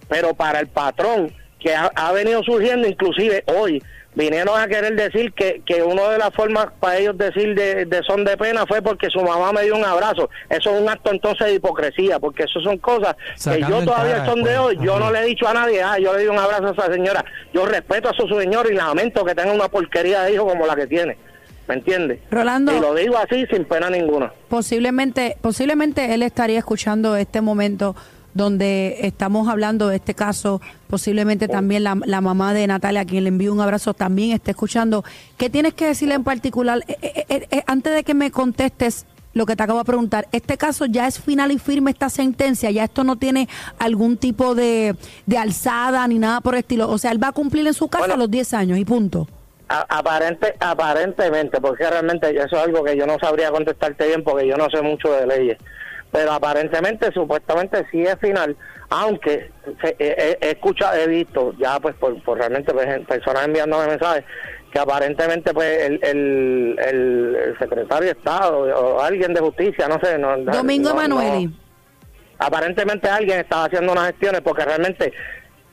Pero 0.07 0.33
para 0.35 0.59
el 0.59 0.67
patrón 0.67 1.33
que 1.59 1.73
ha, 1.73 1.91
ha 1.95 2.11
venido 2.11 2.43
surgiendo 2.43 2.87
inclusive 2.87 3.43
hoy 3.47 3.81
vinieron 4.13 4.59
a 4.59 4.67
querer 4.67 4.95
decir 4.95 5.31
que, 5.33 5.61
que 5.65 5.81
una 5.83 6.09
de 6.09 6.17
las 6.17 6.33
formas 6.33 6.67
para 6.79 6.97
ellos 6.97 7.17
decir 7.17 7.55
de, 7.55 7.85
de 7.85 8.03
son 8.03 8.25
de 8.25 8.35
pena 8.35 8.65
fue 8.65 8.81
porque 8.81 9.09
su 9.09 9.21
mamá 9.21 9.53
me 9.53 9.63
dio 9.63 9.75
un 9.75 9.85
abrazo 9.85 10.29
eso 10.49 10.75
es 10.75 10.81
un 10.81 10.89
acto 10.89 11.11
entonces 11.11 11.47
de 11.47 11.53
hipocresía 11.53 12.19
porque 12.19 12.43
eso 12.43 12.59
son 12.59 12.77
cosas 12.77 13.15
Sacando 13.35 13.67
que 13.67 13.71
yo 13.71 13.85
todavía 13.85 14.15
cara 14.15 14.25
son 14.25 14.43
de 14.43 14.57
hoy 14.57 14.77
yo 14.81 14.95
Ajá. 14.95 15.05
no 15.05 15.11
le 15.11 15.19
he 15.19 15.25
dicho 15.25 15.47
a 15.47 15.53
nadie 15.53 15.81
ah 15.81 15.97
yo 15.97 16.13
le 16.13 16.23
di 16.23 16.27
un 16.27 16.37
abrazo 16.37 16.67
a 16.67 16.71
esa 16.71 16.93
señora 16.93 17.23
yo 17.53 17.65
respeto 17.65 18.09
a 18.09 18.13
su 18.13 18.27
señor 18.37 18.67
y 18.69 18.75
lamento 18.75 19.23
que 19.23 19.33
tenga 19.33 19.53
una 19.53 19.69
porquería 19.69 20.23
de 20.23 20.33
hijo 20.33 20.45
como 20.45 20.65
la 20.67 20.75
que 20.75 20.87
tiene 20.87 21.17
¿me 21.67 21.75
entiendes? 21.75 22.19
Rolando. 22.29 22.75
y 22.75 22.81
lo 22.81 22.93
digo 22.93 23.17
así 23.17 23.45
sin 23.49 23.63
pena 23.63 23.89
ninguna 23.89 24.33
posiblemente, 24.49 25.37
posiblemente 25.39 26.13
él 26.13 26.21
estaría 26.23 26.59
escuchando 26.59 27.15
este 27.15 27.39
momento 27.39 27.95
donde 28.33 28.97
estamos 29.01 29.47
hablando 29.47 29.87
de 29.87 29.97
este 29.97 30.13
caso, 30.13 30.61
posiblemente 30.87 31.47
también 31.47 31.83
la, 31.83 31.97
la 32.05 32.21
mamá 32.21 32.53
de 32.53 32.65
Natalia, 32.67 33.01
a 33.01 33.05
quien 33.05 33.23
le 33.23 33.29
envío 33.29 33.53
un 33.53 33.61
abrazo, 33.61 33.93
también 33.93 34.31
está 34.31 34.51
escuchando. 34.51 35.03
¿Qué 35.37 35.49
tienes 35.49 35.73
que 35.73 35.87
decirle 35.87 36.15
en 36.15 36.23
particular? 36.23 36.79
Eh, 36.87 36.97
eh, 37.01 37.47
eh, 37.51 37.63
antes 37.67 37.93
de 37.93 38.03
que 38.03 38.13
me 38.13 38.31
contestes 38.31 39.05
lo 39.33 39.45
que 39.45 39.55
te 39.55 39.63
acabo 39.63 39.79
de 39.79 39.85
preguntar, 39.85 40.27
¿este 40.31 40.57
caso 40.57 40.85
ya 40.85 41.07
es 41.07 41.19
final 41.19 41.51
y 41.51 41.59
firme 41.59 41.91
esta 41.91 42.09
sentencia? 42.09 42.69
¿Ya 42.71 42.83
esto 42.83 43.03
no 43.03 43.15
tiene 43.15 43.47
algún 43.79 44.17
tipo 44.17 44.55
de, 44.55 44.95
de 45.25 45.37
alzada 45.37 46.05
ni 46.07 46.19
nada 46.19 46.41
por 46.41 46.55
el 46.55 46.59
estilo? 46.59 46.89
O 46.89 46.97
sea, 46.97 47.11
él 47.11 47.23
va 47.23 47.29
a 47.29 47.31
cumplir 47.31 47.65
en 47.67 47.73
su 47.73 47.87
Bueno. 47.87 48.17
los 48.17 48.29
10 48.29 48.53
años 48.53 48.77
y 48.77 48.85
punto. 48.85 49.27
Aparente, 49.69 50.53
aparentemente, 50.59 51.61
porque 51.61 51.89
realmente 51.89 52.29
eso 52.31 52.57
es 52.57 52.63
algo 52.63 52.83
que 52.83 52.97
yo 52.97 53.07
no 53.07 53.17
sabría 53.19 53.51
contestarte 53.51 54.05
bien 54.07 54.21
porque 54.21 54.45
yo 54.45 54.57
no 54.57 54.69
sé 54.69 54.81
mucho 54.81 55.13
de 55.13 55.25
leyes. 55.25 55.57
Pero 56.11 56.31
aparentemente, 56.33 57.11
supuestamente 57.13 57.85
sí 57.91 58.01
es 58.01 58.17
final, 58.19 58.55
aunque 58.89 59.49
se- 59.81 59.95
he, 59.97 60.07
he- 60.09 60.37
he 60.45 60.51
escuchado, 60.51 60.97
he 60.97 61.07
visto 61.07 61.53
ya 61.57 61.79
pues 61.79 61.95
por, 61.95 62.21
por 62.23 62.37
realmente 62.37 62.73
pues, 62.73 62.85
personas 63.07 63.45
enviándome 63.45 63.87
mensajes 63.87 64.25
que 64.73 64.79
aparentemente 64.79 65.53
pues 65.53 65.83
el, 65.85 65.99
el, 66.03 66.79
el- 66.85 67.35
el 67.47 67.57
secretario 67.59 68.05
de 68.05 68.11
Estado 68.11 68.57
o 68.59 69.01
alguien 69.01 69.33
de 69.33 69.39
justicia, 69.41 69.87
no 69.87 69.99
sé. 70.03 70.17
No, 70.17 70.37
Domingo 70.37 70.93
no- 71.07 71.51
aparentemente 72.39 73.07
alguien 73.09 73.39
estaba 73.39 73.65
haciendo 73.65 73.91
unas 73.91 74.07
gestiones 74.07 74.41
porque 74.41 74.65
realmente 74.65 75.13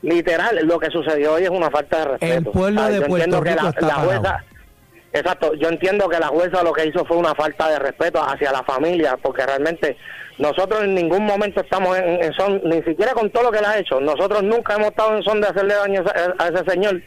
literal 0.01 0.59
lo 0.65 0.79
que 0.79 0.89
sucedió 0.89 1.33
hoy 1.33 1.43
es 1.43 1.49
una 1.49 1.69
falta 1.69 1.99
de 1.99 2.05
respeto. 2.05 2.33
El 2.37 2.45
pueblo 2.45 2.83
de 2.83 2.99
yo 3.01 3.07
Puerto 3.07 3.15
entiendo 3.25 3.41
que 3.43 3.49
Rico 3.51 3.63
la, 3.63 3.69
está 3.69 3.81
la 3.81 3.95
parado. 3.95 4.07
jueza 4.09 4.45
Exacto, 5.11 5.53
yo 5.55 5.69
entiendo 5.69 6.07
que 6.07 6.19
la 6.19 6.27
jueza 6.27 6.63
lo 6.63 6.71
que 6.71 6.85
hizo 6.85 7.03
fue 7.05 7.17
una 7.17 7.33
falta 7.33 7.67
de 7.69 7.79
respeto 7.79 8.21
hacia 8.21 8.51
la 8.51 8.63
familia, 8.63 9.17
porque 9.21 9.43
realmente 9.45 9.97
nosotros 10.37 10.83
en 10.83 10.93
ningún 10.93 11.25
momento 11.25 11.61
estamos 11.61 11.97
en, 11.97 12.23
en 12.23 12.31
son, 12.33 12.61
ni 12.63 12.81
siquiera 12.83 13.13
con 13.13 13.29
todo 13.31 13.43
lo 13.45 13.51
que 13.51 13.59
le 13.59 13.65
ha 13.67 13.79
hecho, 13.79 13.99
nosotros 13.99 14.43
nunca 14.43 14.75
hemos 14.75 14.89
estado 14.89 15.15
en 15.17 15.23
son 15.23 15.41
de 15.41 15.47
hacerle 15.47 15.73
daño 15.73 16.01
a 16.01 16.03
ese- 16.03 16.33
a 16.37 16.47
ese 16.49 16.71
señor, 16.71 17.01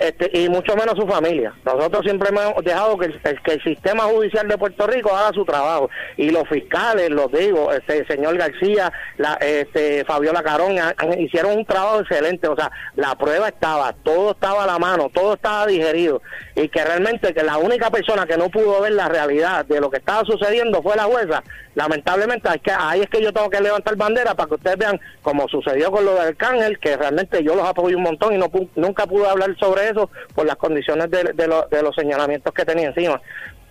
este, 0.00 0.30
y 0.32 0.48
mucho 0.48 0.74
menos 0.76 0.94
su 0.96 1.06
familia. 1.06 1.52
Nosotros 1.64 2.02
siempre 2.02 2.30
hemos 2.30 2.64
dejado 2.64 2.96
que 2.98 3.06
el, 3.06 3.20
que 3.42 3.52
el 3.52 3.62
sistema 3.62 4.04
judicial 4.04 4.48
de 4.48 4.58
Puerto 4.58 4.86
Rico 4.86 5.14
haga 5.14 5.32
su 5.32 5.44
trabajo 5.44 5.88
y 6.16 6.30
los 6.30 6.48
fiscales, 6.48 7.10
los 7.10 7.30
digo, 7.30 7.70
este 7.72 8.04
señor 8.06 8.36
García, 8.36 8.92
la, 9.18 9.34
este 9.34 10.04
Fabiola 10.06 10.42
Carón 10.42 10.76
han- 10.78 11.20
hicieron 11.20 11.58
un 11.58 11.64
trabajo 11.66 12.00
excelente, 12.00 12.48
o 12.48 12.56
sea, 12.56 12.70
la 12.96 13.14
prueba 13.14 13.48
estaba, 13.48 13.92
todo 14.02 14.32
estaba 14.32 14.64
a 14.64 14.66
la 14.66 14.78
mano, 14.78 15.10
todo 15.14 15.34
estaba 15.34 15.66
digerido 15.66 16.22
y 16.56 16.68
que 16.68 16.84
realmente 16.84 17.32
que 17.34 17.42
la 17.42 17.58
única 17.58 17.90
persona 17.90 18.26
que 18.26 18.36
no 18.36 18.48
pudo 18.48 18.80
ver 18.80 18.92
la 18.92 19.08
realidad 19.08 19.64
de 19.66 19.80
lo 19.80 19.90
que 19.90 19.98
estaba 19.98 20.24
sucediendo 20.24 20.82
fue 20.82 20.96
la 20.96 21.04
jueza. 21.04 21.42
Lamentablemente 21.76 22.48
es 22.48 22.60
que 22.62 22.72
ahí 22.76 23.00
es 23.00 23.08
que 23.08 23.22
yo 23.22 23.32
tengo 23.32 23.48
que 23.48 23.60
levantar 23.60 23.94
bandera 23.96 24.34
para 24.34 24.48
que 24.48 24.54
ustedes 24.56 24.76
vean 24.76 25.00
como 25.22 25.46
sucedió 25.48 25.90
con 25.92 26.04
lo 26.04 26.14
del 26.14 26.28
Arcángel, 26.28 26.78
que 26.80 26.96
realmente 26.96 27.42
yo 27.44 27.54
los 27.54 27.66
apoyo 27.66 27.96
un 27.96 28.02
montón 28.02 28.34
y 28.34 28.38
no 28.38 28.50
nunca 28.74 29.06
pude 29.06 29.28
hablar 29.28 29.56
sobre 29.58 29.88
eso 29.90 30.10
por 30.34 30.46
las 30.46 30.56
condiciones 30.56 31.10
de, 31.10 31.32
de 31.34 31.46
lo- 31.48 31.66
de 31.70 31.82
los 31.82 31.94
señalamientos 31.94 32.52
que 32.54 32.64
tenía 32.64 32.88
encima. 32.88 33.20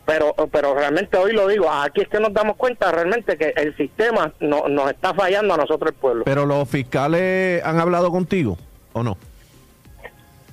pero 0.06 0.34
pero 0.52 0.74
realmente 0.74 1.18
hoy 1.18 1.34
lo 1.34 1.48
digo, 1.48 1.70
aquí 1.72 2.02
es 2.02 2.08
que 2.08 2.20
nos 2.20 2.34
damos 2.34 2.56
cuenta 2.58 2.92
realmente 2.92 3.38
que 3.38 3.54
el 3.56 3.76
sistema 3.78 4.34
no, 4.40 4.68
nos 4.68 4.90
está 4.90 5.14
fallando 5.14 5.54
a 5.54 5.58
nosotros 5.58 5.92
el 5.92 5.98
pueblo. 5.98 6.24
Pero 6.26 6.46
los 6.48 6.68
fiscales 6.68 7.64
han 7.64 7.80
hablado 7.80 8.10
contigo, 8.12 8.58
¿o 8.94 9.04
no? 9.04 9.18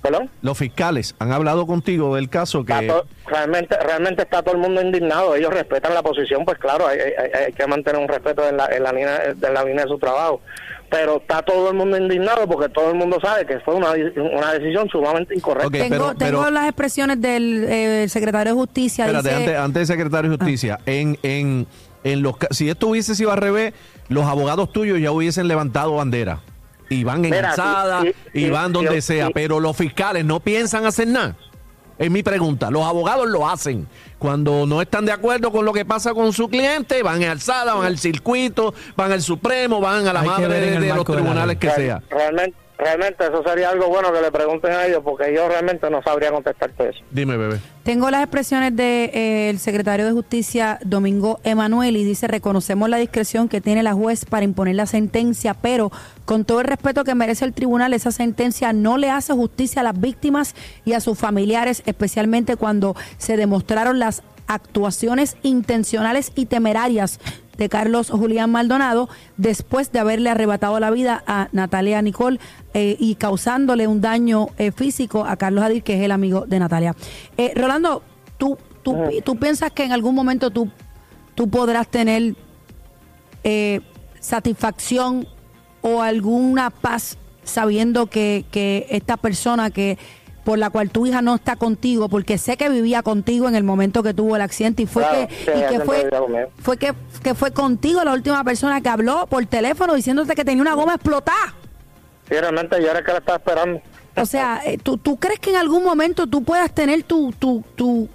¿Perdón? 0.06 0.30
Los 0.42 0.56
fiscales 0.58 1.14
han 1.18 1.32
hablado 1.32 1.66
contigo 1.66 2.14
del 2.16 2.28
caso 2.28 2.64
que... 2.64 2.72
to- 2.86 3.06
realmente 3.26 3.76
realmente 3.78 4.22
está 4.22 4.42
todo 4.42 4.54
el 4.54 4.60
mundo 4.60 4.80
indignado 4.80 5.34
ellos 5.34 5.52
respetan 5.52 5.92
la 5.94 6.02
posición 6.02 6.44
pues 6.44 6.58
claro 6.58 6.86
hay, 6.86 6.98
hay- 7.00 7.42
hay 7.46 7.52
que 7.52 7.66
mantener 7.66 8.00
un 8.00 8.06
respeto 8.06 8.48
en 8.48 8.56
la, 8.56 8.66
en 8.66 8.82
la 8.84 8.92
línea 8.92 9.18
de 9.34 9.50
la 9.52 9.64
línea 9.64 9.82
de 9.84 9.88
su 9.90 9.98
trabajo 9.98 10.40
pero 10.88 11.16
está 11.16 11.42
todo 11.42 11.70
el 11.70 11.76
mundo 11.76 11.96
indignado 11.98 12.46
porque 12.46 12.68
todo 12.68 12.90
el 12.90 12.96
mundo 12.96 13.18
sabe 13.20 13.44
que 13.44 13.58
fue 13.60 13.74
una, 13.74 13.88
una 13.90 14.52
decisión 14.52 14.88
sumamente 14.88 15.34
incorrecta 15.34 15.70
tengo 15.70 15.88
pero- 15.88 16.14
tengo 16.14 16.40
pero- 16.42 16.50
las 16.52 16.66
expresiones 16.68 17.20
del 17.20 17.64
eh, 17.68 18.08
secretario 18.08 18.52
de 18.54 18.58
Justicia. 18.60 19.06
Espérate, 19.06 19.28
dice, 19.30 19.40
antes, 19.40 19.58
antes 19.58 19.88
del 19.88 19.96
secretario 19.98 20.30
de 20.30 20.36
Justicia, 20.36 20.78
en, 20.86 21.18
en, 21.24 21.66
en 22.04 22.22
los, 22.22 22.36
ca- 22.36 22.46
si 22.52 22.70
esto 22.70 22.86
hubiese 22.86 23.16
sido 23.16 23.32
al 23.32 23.38
revés, 23.38 23.74
los 24.08 24.24
abogados 24.26 24.72
tuyos 24.72 25.00
ya 25.00 25.10
hubiesen 25.10 25.48
levantado 25.48 25.96
bandera. 25.96 26.38
Y 26.88 27.04
van 27.04 27.24
en 27.24 27.30
Mira, 27.32 27.50
alzada, 27.50 28.02
sí, 28.02 28.14
y 28.34 28.50
van 28.50 28.66
sí, 28.68 28.72
donde 28.72 29.02
sea, 29.02 29.30
pero 29.30 29.60
los 29.60 29.76
fiscales 29.76 30.24
no 30.24 30.40
piensan 30.40 30.86
hacer 30.86 31.08
nada. 31.08 31.36
Es 31.98 32.10
mi 32.10 32.22
pregunta. 32.22 32.70
Los 32.70 32.84
abogados 32.84 33.26
lo 33.26 33.48
hacen. 33.48 33.88
Cuando 34.18 34.66
no 34.66 34.82
están 34.82 35.06
de 35.06 35.12
acuerdo 35.12 35.50
con 35.50 35.64
lo 35.64 35.72
que 35.72 35.84
pasa 35.86 36.12
con 36.12 36.32
su 36.32 36.48
cliente, 36.48 37.02
van 37.02 37.22
en 37.22 37.30
alzada, 37.30 37.74
van 37.74 37.86
al 37.86 37.98
circuito, 37.98 38.74
van 38.96 39.12
al 39.12 39.22
Supremo, 39.22 39.80
van 39.80 40.06
a 40.06 40.12
la 40.12 40.20
Hay 40.20 40.28
madre 40.28 40.60
de, 40.60 40.80
de 40.80 40.94
los 40.94 41.04
tribunales 41.04 41.56
que 41.56 41.70
sea. 41.70 42.02
realmente 42.10 42.65
realmente 42.78 43.24
eso 43.24 43.42
sería 43.42 43.70
algo 43.70 43.88
bueno 43.88 44.12
que 44.12 44.20
le 44.20 44.30
pregunten 44.30 44.72
a 44.72 44.86
ellos 44.86 45.00
porque 45.02 45.34
yo 45.34 45.48
realmente 45.48 45.88
no 45.90 46.02
sabría 46.02 46.30
contestarte 46.30 46.90
eso 46.90 46.98
Dime, 47.10 47.36
bebé. 47.36 47.58
Tengo 47.82 48.10
las 48.10 48.22
expresiones 48.22 48.74
del 48.74 49.58
secretario 49.58 50.06
de 50.06 50.12
Justicia, 50.12 50.80
Domingo 50.84 51.38
Emanuel, 51.44 51.96
y 51.96 52.04
dice, 52.04 52.26
reconocemos 52.26 52.88
la 52.88 52.96
discreción 52.96 53.48
que 53.48 53.60
tiene 53.60 53.84
la 53.84 53.92
juez 53.92 54.24
para 54.24 54.44
imponer 54.44 54.74
la 54.74 54.86
sentencia, 54.86 55.54
pero 55.54 55.92
con 56.24 56.44
todo 56.44 56.60
el 56.60 56.66
respeto 56.66 57.04
que 57.04 57.14
merece 57.14 57.44
el 57.44 57.52
tribunal, 57.52 57.92
esa 57.92 58.10
sentencia 58.10 58.72
no 58.72 58.98
le 58.98 59.10
hace 59.10 59.32
justicia 59.34 59.82
a 59.82 59.84
las 59.84 60.00
víctimas 60.00 60.56
y 60.84 60.94
a 60.94 61.00
sus 61.00 61.16
familiares, 61.16 61.82
especialmente 61.86 62.56
cuando 62.56 62.96
se 63.18 63.36
demostraron 63.36 64.00
las 64.00 64.22
actuaciones 64.48 65.36
intencionales 65.42 66.32
y 66.34 66.46
temerarias 66.46 67.20
de 67.56 67.68
Carlos 67.68 68.10
Julián 68.10 68.50
Maldonado 68.50 69.08
después 69.36 69.92
de 69.92 69.98
haberle 69.98 70.30
arrebatado 70.30 70.78
la 70.80 70.90
vida 70.90 71.22
a 71.26 71.48
Natalia 71.52 72.02
Nicole 72.02 72.38
eh, 72.74 72.96
y 72.98 73.14
causándole 73.16 73.86
un 73.86 74.00
daño 74.00 74.48
eh, 74.58 74.72
físico 74.72 75.24
a 75.24 75.36
Carlos 75.36 75.64
Adir, 75.64 75.82
que 75.82 75.94
es 75.94 76.02
el 76.02 76.12
amigo 76.12 76.46
de 76.46 76.58
Natalia. 76.58 76.94
Eh, 77.36 77.52
Rolando, 77.56 78.02
¿tú, 78.38 78.58
tú, 78.82 78.96
tú 79.24 79.36
piensas 79.36 79.72
que 79.72 79.84
en 79.84 79.92
algún 79.92 80.14
momento 80.14 80.50
tú, 80.50 80.70
tú 81.34 81.48
podrás 81.48 81.88
tener 81.88 82.34
satisfacción 84.18 85.28
o 85.82 86.02
alguna 86.02 86.70
paz 86.70 87.16
sabiendo 87.44 88.06
que, 88.06 88.44
que 88.50 88.86
esta 88.90 89.16
persona 89.16 89.70
que 89.70 89.98
por 90.46 90.58
la 90.58 90.70
cual 90.70 90.90
tu 90.90 91.04
hija 91.08 91.22
no 91.22 91.34
está 91.34 91.56
contigo, 91.56 92.08
porque 92.08 92.38
sé 92.38 92.56
que 92.56 92.68
vivía 92.68 93.02
contigo 93.02 93.48
en 93.48 93.56
el 93.56 93.64
momento 93.64 94.04
que 94.04 94.14
tuvo 94.14 94.36
el 94.36 94.42
accidente 94.42 94.84
y 94.84 94.86
fue 94.86 95.02
Claro, 95.02 95.26
que, 95.26 95.34
sí, 95.34 95.44
y 95.48 95.50
ella 95.50 95.68
que 95.68 95.74
siempre 95.74 96.08
fue, 96.08 96.48
fue 96.62 96.76
que, 96.76 96.94
que 97.24 97.34
fue 97.34 97.50
contigo 97.50 98.04
la 98.04 98.12
última 98.12 98.44
persona 98.44 98.80
que 98.80 98.88
habló 98.88 99.26
por 99.26 99.44
teléfono 99.46 99.94
diciéndote 99.94 100.36
que 100.36 100.44
tenía 100.44 100.62
una 100.62 100.74
goma 100.74 100.94
explotada. 100.94 101.52
sí 102.28 102.34
realmente 102.36 102.80
yo 102.80 102.88
era 102.92 103.02
que 103.02 103.10
la 103.10 103.18
estaba 103.18 103.38
esperando 103.38 103.80
O 104.14 104.24
sea, 104.24 104.60
eh, 104.64 104.78
¿tú, 104.80 104.98
¿tú 104.98 105.16
crees 105.16 105.40
que 105.40 105.50
en 105.50 105.56
algún 105.56 105.82
momento 105.82 106.28
tú 106.28 106.44
puedas 106.44 106.72
tener 106.72 107.02
tu, 107.02 107.32
tu, 107.32 107.64
tu, 107.74 108.08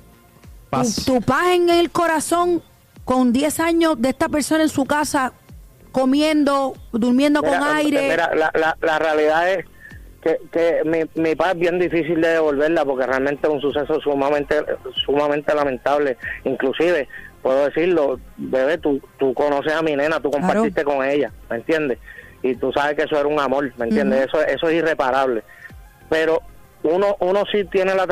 Paz. 0.70 1.04
tu, 1.04 1.16
tu 1.16 1.22
paz 1.22 1.48
en 1.48 1.70
el 1.70 1.92
corazón 1.92 2.64
con 3.04 3.34
10 3.34 3.60
años 3.60 4.02
de 4.02 4.08
esta 4.08 4.30
persona 4.30 4.64
en 4.64 4.70
su 4.70 4.86
casa, 4.86 5.34
comiendo, 5.92 6.76
durmiendo 6.94 7.44
con 7.44 7.62
aire? 7.62 8.08
Mira, 8.10 8.34
la, 8.34 8.52
la, 8.56 8.78
la 8.82 9.00
realidad 9.00 9.52
es 9.52 9.66
que, 10.22 10.40
que 10.52 10.82
mi, 10.86 11.22
mi 11.22 11.36
paz 11.36 11.54
es 11.54 11.60
bien 11.60 11.80
difícil 11.80 12.22
de 12.22 12.30
devolverla 12.30 12.86
porque 12.86 13.06
realmente 13.06 13.48
es 13.48 13.54
un 13.54 13.62
suceso 13.62 14.00
sumamente 14.02 14.56
sumamente 15.06 15.54
lamentable. 15.54 16.18
Inclusive, 16.44 17.08
puedo 17.42 17.66
decirlo, 17.66 18.20
bebé, 18.38 18.78
tú, 18.78 19.02
tú 19.18 19.34
conoces 19.34 19.74
a 19.74 19.82
mi 19.82 19.96
nena, 19.96 20.20
tú 20.20 20.30
compartiste 20.30 20.84
con 20.84 21.04
ella, 21.04 21.32
¿me 21.50 21.58
entiendes? 21.58 21.98
Y 22.44 22.56
tú 22.56 22.72
sabes 22.72 22.96
que 22.96 23.04
eso 23.04 23.20
era 23.20 23.28
un 23.28 23.40
amor, 23.40 23.72
¿me 23.78 23.86
entiendes? 23.86 24.28
Eso, 24.28 24.42
eso 24.42 24.70
es 24.70 24.76
irreparable. 24.76 25.44
Pero 26.10 26.42
uno 26.84 27.16
uno 27.20 27.44
sí 27.52 27.64
tiene 27.66 27.94
la 27.96 28.06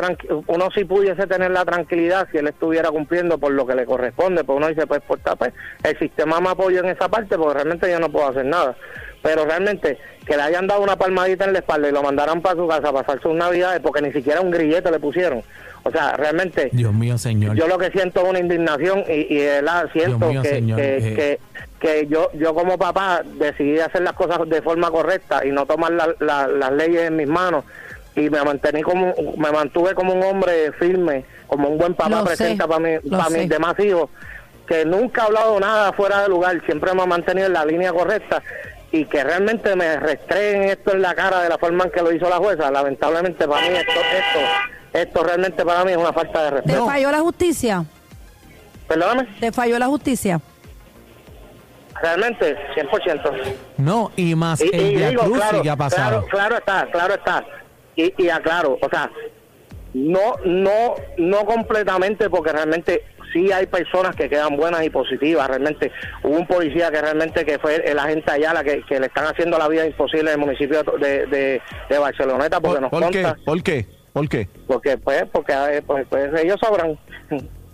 uno 0.46 0.68
sí 0.74 0.84
pudiese 0.84 1.26
tener 1.26 1.50
la 1.50 1.64
tranquilidad 1.64 2.28
si 2.30 2.38
él 2.38 2.46
estuviera 2.46 2.90
cumpliendo 2.90 3.38
por 3.38 3.52
lo 3.52 3.66
que 3.66 3.74
le 3.74 3.84
corresponde 3.84 4.44
pues 4.44 4.56
uno 4.56 4.68
dice 4.68 4.86
pues 4.86 5.00
por 5.02 5.18
pues 5.18 5.52
el 5.82 5.98
sistema 5.98 6.40
me 6.40 6.50
apoya 6.50 6.80
en 6.80 6.86
esa 6.86 7.08
parte 7.08 7.36
porque 7.36 7.54
realmente 7.54 7.90
yo 7.90 7.98
no 7.98 8.08
puedo 8.10 8.28
hacer 8.28 8.44
nada 8.46 8.76
pero 9.22 9.44
realmente 9.44 9.98
que 10.26 10.36
le 10.36 10.42
hayan 10.42 10.66
dado 10.66 10.82
una 10.82 10.96
palmadita 10.96 11.44
en 11.44 11.52
la 11.52 11.58
espalda 11.58 11.88
y 11.88 11.92
lo 11.92 12.02
mandaran 12.02 12.40
para 12.42 12.54
su 12.56 12.66
casa 12.68 12.88
a 12.88 12.92
pasar 12.92 13.20
sus 13.20 13.34
navidades 13.34 13.80
porque 13.80 14.02
ni 14.02 14.12
siquiera 14.12 14.40
un 14.40 14.50
grillete 14.50 14.90
le 14.90 15.00
pusieron 15.00 15.42
o 15.82 15.90
sea 15.90 16.12
realmente 16.16 16.68
Dios 16.72 16.92
mío, 16.92 17.18
señor. 17.18 17.56
yo 17.56 17.66
lo 17.66 17.78
que 17.78 17.90
siento 17.90 18.20
es 18.22 18.28
una 18.28 18.38
indignación 18.38 19.02
y, 19.08 19.34
y 19.34 19.44
verdad 19.44 19.88
siento 19.92 20.28
mío, 20.28 20.42
que, 20.42 20.48
señor, 20.48 20.78
que, 20.78 20.96
eh. 20.98 21.14
que, 21.14 21.40
que 21.80 22.06
yo 22.06 22.30
yo 22.34 22.54
como 22.54 22.78
papá 22.78 23.22
decidí 23.24 23.80
hacer 23.80 24.02
las 24.02 24.12
cosas 24.12 24.46
de 24.48 24.62
forma 24.62 24.90
correcta 24.90 25.44
y 25.44 25.50
no 25.50 25.66
tomar 25.66 25.90
la- 25.92 26.14
la- 26.20 26.46
las 26.46 26.72
leyes 26.72 27.02
en 27.08 27.16
mis 27.16 27.26
manos 27.28 27.64
y 28.16 28.28
me 28.28 28.42
mantení 28.42 28.82
como 28.82 29.14
me 29.36 29.50
mantuve 29.52 29.94
como 29.94 30.12
un 30.12 30.22
hombre 30.22 30.72
firme 30.72 31.24
como 31.46 31.68
un 31.68 31.78
buen 31.78 31.94
papá 31.94 32.10
Lo 32.18 32.24
presenta 32.24 32.66
para 32.66 32.80
mi, 32.80 32.98
para 33.08 33.30
mis 33.30 33.48
demás 33.48 33.74
hijos 33.78 34.10
que 34.66 34.84
nunca 34.84 35.22
ha 35.22 35.26
hablado 35.26 35.58
nada 35.60 35.92
fuera 35.92 36.22
de 36.22 36.28
lugar 36.28 36.60
siempre 36.66 36.92
me 36.94 37.02
ha 37.02 37.06
mantenido 37.06 37.46
en 37.46 37.52
la 37.52 37.64
línea 37.64 37.92
correcta 37.92 38.42
y 38.92 39.04
que 39.04 39.22
realmente 39.22 39.76
me 39.76 39.96
restreguen 39.96 40.64
esto 40.64 40.92
en 40.92 41.02
la 41.02 41.14
cara 41.14 41.40
de 41.42 41.48
la 41.48 41.58
forma 41.58 41.84
en 41.84 41.90
que 41.90 42.02
lo 42.02 42.12
hizo 42.12 42.28
la 42.28 42.36
jueza 42.38 42.70
lamentablemente 42.70 43.46
para 43.46 43.68
mí 43.68 43.76
esto 43.76 43.92
esto 43.92 44.98
esto 44.98 45.22
realmente 45.22 45.64
para 45.64 45.84
mí 45.84 45.92
es 45.92 45.96
una 45.98 46.12
falta 46.12 46.42
de 46.44 46.48
¿Te 46.50 46.54
respeto 46.56 46.86
falló 46.86 47.10
la 47.12 47.20
justicia? 47.20 47.84
perdóname 48.88 49.28
¿Te 49.38 49.52
falló 49.52 49.78
la 49.78 49.86
justicia? 49.86 50.40
realmente 52.02 52.56
100% 52.76 53.54
No, 53.78 54.10
y 54.16 54.34
más 54.34 54.60
Y, 54.60 54.70
el 54.72 54.80
y 54.80 54.96
digo, 54.96 55.30
claro, 55.32 55.62
que 55.62 55.70
ha 55.70 55.76
pasado. 55.76 56.26
claro, 56.26 56.28
claro 56.28 56.56
está, 56.56 56.86
claro 56.90 57.14
está. 57.14 57.44
Y, 57.96 58.14
y 58.22 58.28
aclaro, 58.28 58.78
o 58.80 58.88
sea, 58.90 59.10
no, 59.94 60.34
no, 60.44 60.94
no 61.18 61.44
completamente, 61.44 62.30
porque 62.30 62.52
realmente 62.52 63.02
sí 63.32 63.50
hay 63.52 63.66
personas 63.66 64.14
que 64.16 64.28
quedan 64.28 64.56
buenas 64.56 64.84
y 64.84 64.90
positivas. 64.90 65.48
Realmente 65.48 65.90
hubo 66.22 66.36
un 66.36 66.46
policía 66.46 66.90
que 66.90 67.00
realmente 67.00 67.44
que 67.44 67.58
fue 67.58 67.76
el 67.76 67.98
agente 67.98 68.30
Ayala 68.30 68.62
que, 68.64 68.82
que 68.82 69.00
le 69.00 69.06
están 69.06 69.26
haciendo 69.26 69.58
la 69.58 69.68
vida 69.68 69.86
imposible 69.86 70.32
en 70.32 70.40
el 70.40 70.46
municipio 70.46 70.82
de, 70.82 71.26
de, 71.26 71.62
de 71.88 71.98
Barceloneta, 71.98 72.60
porque 72.60 72.80
¿Por, 72.80 72.82
nos 72.82 72.90
por 72.90 73.10
qué? 73.10 73.22
consta, 73.22 73.38
¿Por 73.44 73.62
qué? 73.62 73.86
¿Por 74.12 74.28
qué? 74.28 74.48
porque 74.66 74.98
pues, 74.98 75.24
porque 75.32 75.52
eh, 75.52 75.82
pues, 75.86 76.06
pues 76.08 76.30
ellos 76.42 76.56
sabrán. 76.60 76.98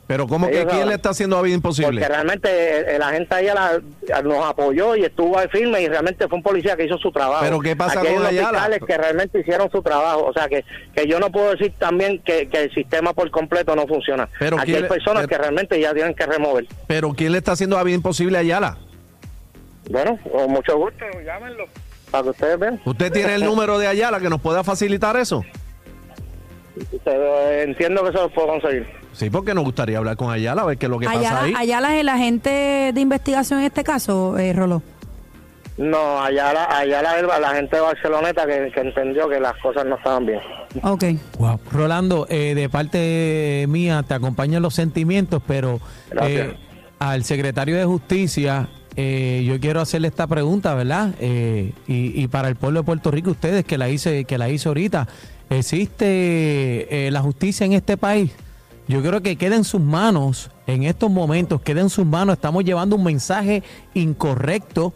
Pero 0.07 0.29
¿cómo 0.29 0.47
que 0.49 0.65
quién 0.67 0.89
le 0.89 0.95
está 0.95 1.11
haciendo 1.11 1.35
la 1.35 1.43
vida 1.43 1.57
imposible? 1.57 2.01
Porque 2.01 2.09
realmente 2.09 2.79
el, 2.79 2.89
el 2.91 3.03
agente 3.03 3.35
Ayala 3.35 3.81
nos 4.23 4.45
apoyó 4.45 4.95
y 4.95 5.03
estuvo 5.05 5.37
ahí 5.37 5.49
firme 5.49 5.83
y 5.83 5.89
realmente 5.89 6.29
fue 6.29 6.37
un 6.39 6.45
policía 6.45 6.77
que 6.77 6.85
hizo 6.85 6.97
su 6.99 7.11
trabajo. 7.11 7.41
Pero 7.43 7.59
¿qué 7.59 7.75
pasa 7.75 7.99
Aquí 7.99 8.07
hay 8.09 8.13
con 8.15 8.23
unos 8.23 8.31
Ayala? 8.33 8.49
fiscales 8.51 8.81
que 8.87 8.97
realmente 8.99 9.41
hicieron 9.41 9.69
su 9.71 9.83
trabajo. 9.83 10.27
O 10.27 10.33
sea, 10.33 10.49
que, 10.49 10.65
que 10.95 11.09
yo 11.09 11.19
no 11.19 11.31
puedo 11.33 11.51
decir 11.51 11.73
también 11.79 12.21
que, 12.21 12.49
que 12.49 12.63
el 12.65 12.73
sistema 12.75 13.15
por 13.15 13.29
completo 13.33 13.75
no 13.75 13.87
funciona. 13.89 14.29
Pero 14.39 14.57
Aquí 14.59 14.67
¿quién 14.67 14.77
hay 14.77 14.83
le- 14.83 14.89
personas 14.89 15.23
pero- 15.25 15.29
que 15.29 15.39
realmente 15.39 15.81
ya 15.81 15.93
tienen 15.93 16.15
que 16.15 16.25
remover. 16.25 16.67
Pero 16.87 17.13
¿quién 17.13 17.33
le 17.33 17.39
está 17.39 17.53
haciendo 17.53 17.75
la 17.77 17.83
vida 17.83 17.97
imposible 17.97 18.37
a 18.39 18.43
Ayala? 18.43 18.79
Bueno, 19.91 20.19
con 20.31 20.51
mucho 20.53 20.77
gusto, 20.79 21.05
llámenlo. 21.25 21.65
Para 22.13 22.23
que 22.23 22.31
ustedes 22.31 22.59
vean. 22.61 22.81
¿Usted 22.85 23.11
tiene 23.11 23.35
el 23.35 23.45
número 23.45 23.77
de 23.79 23.89
Ayala 23.89 24.21
que 24.21 24.29
nos 24.31 24.41
pueda 24.41 24.63
facilitar 24.63 25.17
eso? 25.17 25.45
Pero, 27.05 27.41
eh, 27.51 27.63
entiendo 27.65 28.03
que 28.05 28.11
eso 28.11 28.23
lo 28.23 28.29
puedo 28.31 28.49
conseguir. 28.49 28.87
Sí, 29.17 29.31
porque 29.31 29.55
nos 29.55 29.65
gustaría 29.65 29.99
hablar 29.99 30.17
con 30.17 30.31
Ayala, 30.31 30.63
a 30.63 30.67
ver 30.67 30.79
qué 30.79 30.87
es 30.87 30.91
lo 30.91 30.99
que 30.99 31.07
pasa 31.07 31.19
Ayala, 31.19 31.43
ahí. 31.43 31.55
Ayala 31.57 31.95
es 31.95 32.01
el 32.01 32.09
agente 32.09 32.51
de 32.95 33.01
investigación 33.01 33.61
en 33.61 33.67
este 33.67 33.83
caso, 33.83 34.37
eh, 34.39 34.53
Rolo. 34.53 34.83
No, 35.79 36.23
allá 36.23 36.53
la, 36.55 36.65
allá 36.79 37.03
la, 37.03 37.51
gente 37.51 37.77
de 37.77 37.83
Barceloneta 37.83 38.47
que, 38.47 38.71
que 38.73 38.81
entendió 38.81 39.29
que 39.29 39.39
las 39.39 39.55
cosas 39.59 39.85
no 39.85 39.97
estaban 39.97 40.25
bien. 40.25 40.41
Ok. 40.83 41.05
Wow. 41.39 41.61
Rolando, 41.71 42.27
eh, 42.31 42.55
de 42.55 42.69
parte 42.71 43.67
mía 43.69 44.03
te 44.07 44.15
acompañan 44.15 44.63
los 44.63 44.75
sentimientos, 44.75 45.43
pero 45.47 45.81
eh, 46.23 46.57
al 46.99 47.25
secretario 47.25 47.77
de 47.77 47.85
Justicia 47.85 48.69
eh, 48.97 49.45
yo 49.47 49.61
quiero 49.61 49.81
hacerle 49.83 50.09
esta 50.09 50.27
pregunta, 50.27 50.75
¿verdad? 50.75 51.15
Eh, 51.21 51.73
y, 51.87 52.23
y 52.23 52.29
para 52.29 52.49
el 52.49 52.57
pueblo 52.57 52.81
de 52.81 52.85
Puerto 52.87 53.11
Rico, 53.11 53.31
ustedes 53.31 53.65
que 53.65 53.77
la 53.77 53.91
hice, 53.91 54.25
que 54.25 54.39
la 54.39 54.49
hice 54.49 54.69
ahorita, 54.69 55.07
¿existe 55.51 57.07
eh, 57.07 57.11
la 57.11 57.21
justicia 57.21 57.67
en 57.67 57.75
este 57.75 57.99
país? 57.99 58.33
Yo 58.89 59.03
creo 59.03 59.21
que 59.21 59.37
queda 59.37 59.57
en 59.57 59.65
sus 59.65 59.81
manos, 59.81 60.51
en 60.67 60.85
estos 60.85 61.11
momentos, 61.11 61.61
queda 61.61 61.81
en 61.81 61.91
sus 61.91 62.07
manos, 62.07 62.35
estamos 62.35 62.65
llevando 62.65 62.97
un 62.97 63.05
mensaje 63.05 63.63
incorrecto 63.95 64.95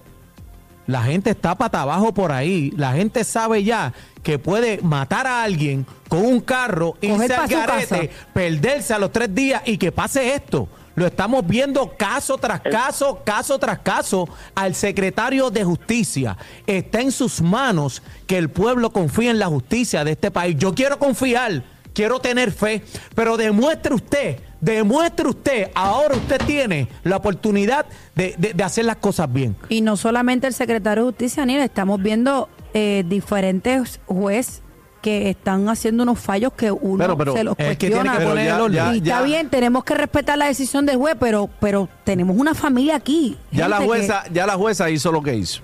La 0.86 1.02
gente 1.02 1.30
está 1.30 1.56
para 1.56 1.82
abajo 1.82 2.12
por 2.14 2.32
ahí. 2.32 2.72
La 2.76 2.92
gente 2.92 3.24
sabe 3.24 3.62
ya 3.62 3.92
que 4.22 4.38
puede 4.38 4.80
matar 4.82 5.26
a 5.26 5.42
alguien 5.42 5.86
con 6.08 6.24
un 6.24 6.40
carro, 6.40 6.96
irse 7.00 7.32
al 7.32 7.48
garete, 7.48 8.10
perderse 8.32 8.94
a 8.94 8.98
los 8.98 9.12
tres 9.12 9.34
días 9.34 9.62
y 9.66 9.78
que 9.78 9.92
pase 9.92 10.34
esto. 10.34 10.68
Lo 10.96 11.06
estamos 11.06 11.46
viendo 11.46 11.96
caso 11.96 12.36
tras 12.38 12.60
caso, 12.60 13.22
caso 13.24 13.58
tras 13.58 13.78
caso 13.78 14.28
al 14.54 14.74
secretario 14.74 15.50
de 15.50 15.64
justicia. 15.64 16.36
Está 16.66 17.00
en 17.00 17.12
sus 17.12 17.40
manos 17.40 18.02
que 18.26 18.36
el 18.36 18.50
pueblo 18.50 18.90
confíe 18.90 19.30
en 19.30 19.38
la 19.38 19.46
justicia 19.46 20.04
de 20.04 20.12
este 20.12 20.30
país. 20.30 20.56
Yo 20.58 20.74
quiero 20.74 20.98
confiar, 20.98 21.62
quiero 22.00 22.18
tener 22.18 22.50
fe, 22.50 22.82
pero 23.14 23.36
demuestre 23.36 23.94
usted, 23.94 24.38
demuestre 24.58 25.28
usted, 25.28 25.70
ahora 25.74 26.16
usted 26.16 26.40
tiene 26.46 26.88
la 27.04 27.16
oportunidad 27.18 27.84
de, 28.14 28.34
de- 28.38 28.54
de 28.54 28.64
hacer 28.64 28.86
las 28.86 28.96
cosas 28.96 29.30
bien. 29.30 29.54
Y 29.68 29.82
no 29.82 29.98
solamente 29.98 30.46
el 30.46 30.54
secretario 30.54 31.04
de 31.04 31.10
Justicia, 31.10 31.42
Daniel, 31.42 31.60
estamos 31.60 32.00
viendo 32.02 32.48
eh, 32.72 33.04
diferentes 33.06 34.00
jueces 34.06 34.62
que 35.02 35.28
están 35.30 35.68
haciendo 35.68 36.02
unos 36.04 36.18
fallos 36.18 36.52
que 36.54 36.70
uno 36.70 36.98
Pero, 36.98 37.16
pero, 37.18 37.32
se 37.34 37.44
los 37.44 37.54
que 37.56 37.74
tiene 37.76 37.94
cuestiona. 37.96 38.12
que 38.12 38.18
Pero 38.18 38.30
poner 38.30 38.46
ya- 38.46 38.68
ya- 38.68 38.94
y 38.94 38.98
está 38.98 39.22
bien, 39.22 39.50
tenemos 39.50 39.84
que 39.84 39.94
respetar 39.94 40.38
la 40.38 40.46
decisión 40.46 40.86
del 40.86 40.96
juez, 40.96 41.16
pero, 41.20 41.50
pero 41.60 41.88
tenemos 42.04 42.34
una 42.36 42.54
familia 42.54 42.96
aquí. 42.96 43.36
Ya 43.52 43.68
la 43.68 43.78
jueza, 43.82 44.24
ya 44.32 44.46
la 44.46 44.54
jueza 44.56 44.88
hizo 44.88 45.12
lo 45.12 45.22
que 45.22 45.34
hizo. 45.36 45.60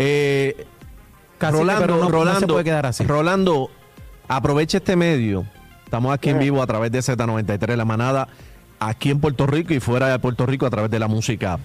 Eh, 0.00 0.66
Rolando, 1.40 1.80
pero 1.80 1.94
no- 1.96 2.00
no 2.00 2.06
se 2.06 2.12
Rolando, 2.12 2.46
puede 2.54 2.64
quedar 2.64 2.86
así. 2.86 3.04
Rolando, 3.04 3.70
aprovecha 4.28 4.78
este 4.78 4.94
medio. 4.94 5.44
Estamos 5.90 6.14
aquí 6.14 6.30
en 6.30 6.38
vivo 6.38 6.62
a 6.62 6.66
través 6.68 6.92
de 6.92 7.00
Z93 7.00 7.74
La 7.74 7.84
Manada, 7.84 8.28
aquí 8.78 9.10
en 9.10 9.18
Puerto 9.18 9.44
Rico 9.48 9.74
y 9.74 9.80
fuera 9.80 10.06
de 10.06 10.16
Puerto 10.20 10.46
Rico 10.46 10.64
a 10.64 10.70
través 10.70 10.88
de 10.88 11.00
la 11.00 11.08
música. 11.08 11.58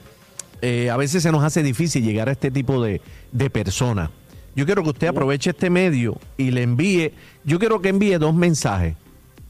Eh, 0.63 0.89
a 0.89 0.97
veces 0.97 1.21
se 1.21 1.31
nos 1.31 1.43
hace 1.43 1.61
difícil 1.61 2.03
llegar 2.03 2.27
a 2.27 2.31
este 2.31 2.49
tipo 2.49 2.81
de, 2.81 3.01
de 3.31 3.49
personas. 3.51 4.09
Yo 4.55 4.65
quiero 4.65 4.81
que 4.81 4.89
usted 4.89 5.09
aproveche 5.09 5.51
este 5.51 5.69
medio 5.69 6.17
y 6.37 6.49
le 6.49 6.63
envíe, 6.63 7.13
yo 7.43 7.59
quiero 7.59 7.81
que 7.83 7.89
envíe 7.89 8.17
dos 8.17 8.33
mensajes. 8.33 8.95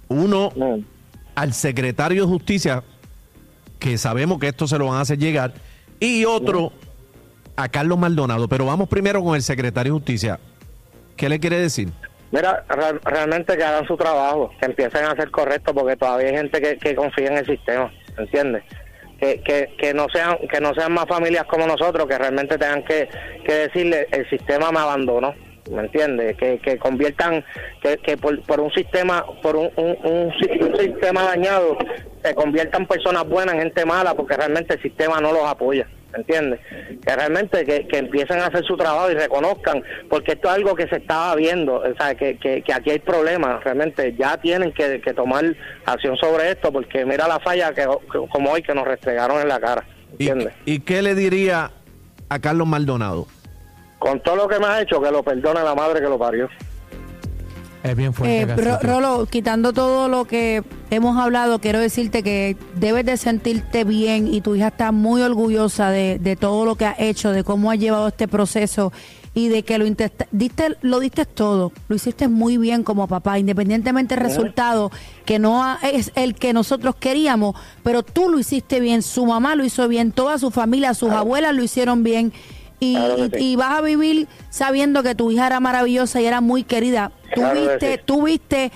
Uno 0.10 0.52
No. 0.58 0.80
al 1.36 1.54
secretario 1.54 2.24
de 2.24 2.28
Justicia, 2.28 2.84
que 3.80 3.98
sabemos 3.98 4.40
que 4.40 4.50
esto 4.50 4.68
se 4.68 4.78
lo 4.78 4.88
van 4.88 4.98
a 4.98 5.02
hacer 5.02 5.18
llegar, 5.20 5.54
y 6.02 6.26
otro 6.26 6.74
a 7.56 7.70
Carlos 7.70 7.98
Maldonado. 7.98 8.50
Pero 8.50 8.66
vamos 8.66 8.90
primero 8.90 9.24
con 9.24 9.38
el 9.38 9.42
secretario 9.42 9.94
de 9.94 10.00
Justicia. 10.00 10.38
¿Qué 11.16 11.30
le 11.30 11.40
quiere 11.40 11.60
decir? 11.60 11.94
Mira, 12.32 12.66
re- 12.68 13.00
realmente 13.04 13.56
que 13.56 13.64
hagan 13.64 13.86
su 13.88 13.96
trabajo, 13.96 14.52
que 14.60 14.66
empiecen 14.66 15.06
a 15.06 15.16
ser 15.16 15.32
correctos, 15.32 15.74
porque 15.74 15.96
todavía 15.96 16.30
hay 16.30 16.36
gente 16.36 16.62
que, 16.62 16.78
que 16.78 16.96
confía 16.96 17.28
en 17.28 17.38
el 17.38 17.46
sistema, 17.46 17.92
¿entiendes? 18.18 18.64
Que, 19.20 19.40
que, 19.42 19.74
que 19.78 19.94
no 19.94 20.08
sean 20.12 20.38
que 20.52 20.60
no 20.60 20.74
sean 20.74 20.92
más 20.92 21.06
familias 21.08 21.46
como 21.46 21.66
nosotros, 21.66 22.06
que 22.08 22.18
realmente 22.18 22.58
tengan 22.58 22.84
que, 22.84 23.08
que 23.46 23.54
decirle 23.54 24.08
el 24.12 24.30
sistema 24.30 24.72
me 24.74 24.80
abandonó, 24.80 25.34
¿me 25.72 25.84
entiendes? 25.84 26.36
Que, 26.36 26.60
que 26.60 26.78
conviertan, 26.78 27.46
que, 27.82 27.98
que 28.00 28.18
por, 28.18 28.42
por 28.44 28.60
un 28.60 28.72
sistema 28.74 29.26
por 29.42 29.56
un, 29.56 29.72
un, 29.78 29.98
un 30.04 30.34
un 30.66 30.78
sistema 30.78 31.24
dañado, 31.24 31.78
se 32.22 32.36
conviertan 32.36 32.86
personas 32.88 33.26
buenas 33.30 33.56
en 33.56 33.62
gente 33.62 33.86
mala, 33.86 34.14
porque 34.16 34.36
realmente 34.36 34.74
el 34.74 34.82
sistema 34.82 35.22
no 35.22 35.32
los 35.32 35.46
apoya. 35.46 35.88
¿Me 36.16 36.22
¿entiendes? 36.22 36.60
Que 37.06 37.16
realmente 37.16 37.66
que, 37.66 37.88
que 37.88 37.98
empiecen 37.98 38.40
a 38.40 38.48
hacer 38.48 38.64
su 38.66 38.78
trabajo 38.78 39.12
y 39.12 39.16
reconozcan, 39.16 39.84
porque 40.10 40.34
esto 40.34 40.48
es 40.50 40.56
algo 40.56 40.76
que 40.76 40.88
se 40.88 40.98
estaba 40.98 41.36
viendo, 41.36 41.76
o 41.76 41.96
sea, 41.98 42.16
que, 42.16 42.38
que, 42.38 42.62
que 42.62 42.74
aquí 42.74 42.92
hay 42.92 43.00
problemas, 43.00 43.64
realmente 43.64 44.16
ya 44.18 44.38
tienen 44.38 44.72
que, 44.72 45.02
que 45.02 45.14
tomar 45.14 45.44
acción 45.86 46.16
sobre 46.18 46.52
esto, 46.52 46.72
porque 46.72 47.06
mira 47.06 47.28
la 47.28 47.40
falla 47.40 47.74
que, 47.74 47.86
como 48.32 48.52
hoy 48.52 48.62
que 48.62 48.74
nos 48.74 48.86
restregaron 48.86 49.42
en 49.42 49.48
la 49.48 49.60
cara, 49.60 49.86
¿Y, 50.18 50.30
¿entiendes? 50.30 50.54
y 50.66 50.80
qué 50.80 51.02
le 51.02 51.16
diría 51.16 51.72
a 52.30 52.40
Carlos 52.40 52.68
Maldonado? 52.68 53.28
Con 54.00 54.22
todo 54.22 54.36
lo 54.36 54.48
que 54.48 54.60
me 54.60 54.68
ha 54.68 54.82
hecho, 54.82 55.02
que 55.02 55.12
lo 55.12 55.24
perdone 55.24 55.64
la 55.64 55.74
madre 55.74 56.00
que 56.02 56.08
lo 56.08 56.20
parió. 56.20 56.50
Es 57.92 57.96
bien 57.96 58.14
fuerte. 58.14 58.42
Eh. 58.42 58.56
Ro- 58.56 58.80
Rolo, 58.82 59.26
quitando 59.28 59.74
todo 59.74 60.08
lo 60.08 60.26
que 60.26 60.64
hemos 60.90 61.18
hablado, 61.18 61.60
quiero 61.60 61.80
decirte 61.80 62.24
que 62.24 62.58
debes 62.76 63.06
de 63.06 63.18
sentirte 63.18 63.84
bien 63.84 64.28
y 64.34 64.42
tu 64.42 64.56
hija 64.56 64.68
está 64.70 64.92
muy 64.92 65.22
orgullosa 65.22 65.90
de, 65.90 66.20
de 66.20 66.36
todo 66.36 66.66
lo 66.66 66.76
que 66.76 66.86
has 66.86 67.00
hecho, 67.00 67.32
de 67.32 67.44
cómo 67.44 67.72
has 67.72 67.80
llevado 67.80 68.08
este 68.08 68.28
proceso 68.28 68.92
y 69.38 69.50
de 69.50 69.64
que 69.64 69.78
lo 69.78 69.84
diste, 70.32 70.78
lo 70.82 71.00
diste 71.02 71.26
todo, 71.26 71.74
lo 71.90 71.96
hiciste 71.98 72.30
muy 72.30 72.58
bien 72.58 72.84
como 72.84 73.06
papá, 73.08 73.38
independientemente 73.38 74.16
del 74.16 74.24
resultado, 74.24 74.92
que 75.26 75.40
no 75.40 75.62
ha- 75.62 75.78
es 75.92 76.14
el 76.16 76.36
que 76.36 76.54
nosotros 76.54 76.96
queríamos, 76.96 77.54
pero 77.84 78.02
tú 78.02 78.30
lo 78.30 78.40
hiciste 78.40 78.80
bien, 78.80 79.02
su 79.02 79.26
mamá 79.26 79.56
lo 79.56 79.66
hizo 79.66 79.90
bien, 79.90 80.14
toda 80.14 80.40
su 80.40 80.52
familia, 80.52 80.94
sus 80.94 81.10
abuelas 81.12 81.54
lo 81.54 81.64
hicieron 81.64 82.02
bien. 82.04 82.32
Y, 82.80 82.96
Claro 82.96 83.16
que 83.16 83.22
y- 83.38 83.40
sí. 83.40 83.46
y 83.52 83.56
vas 83.56 83.78
a 83.78 83.82
vivir 83.82 84.28
sabiendo 84.50 85.02
que 85.04 85.16
tu 85.16 85.32
hija 85.32 85.48
era 85.48 85.60
maravillosa 85.60 86.22
y 86.22 86.26
era 86.26 86.42
muy 86.42 86.64
querida. 86.64 87.12
Tú 87.34 87.42
Claro 87.42 87.54
que 87.62 87.68
viste, 87.70 87.94
sí. 87.96 88.02
tú 88.06 88.24
viste 88.24 88.72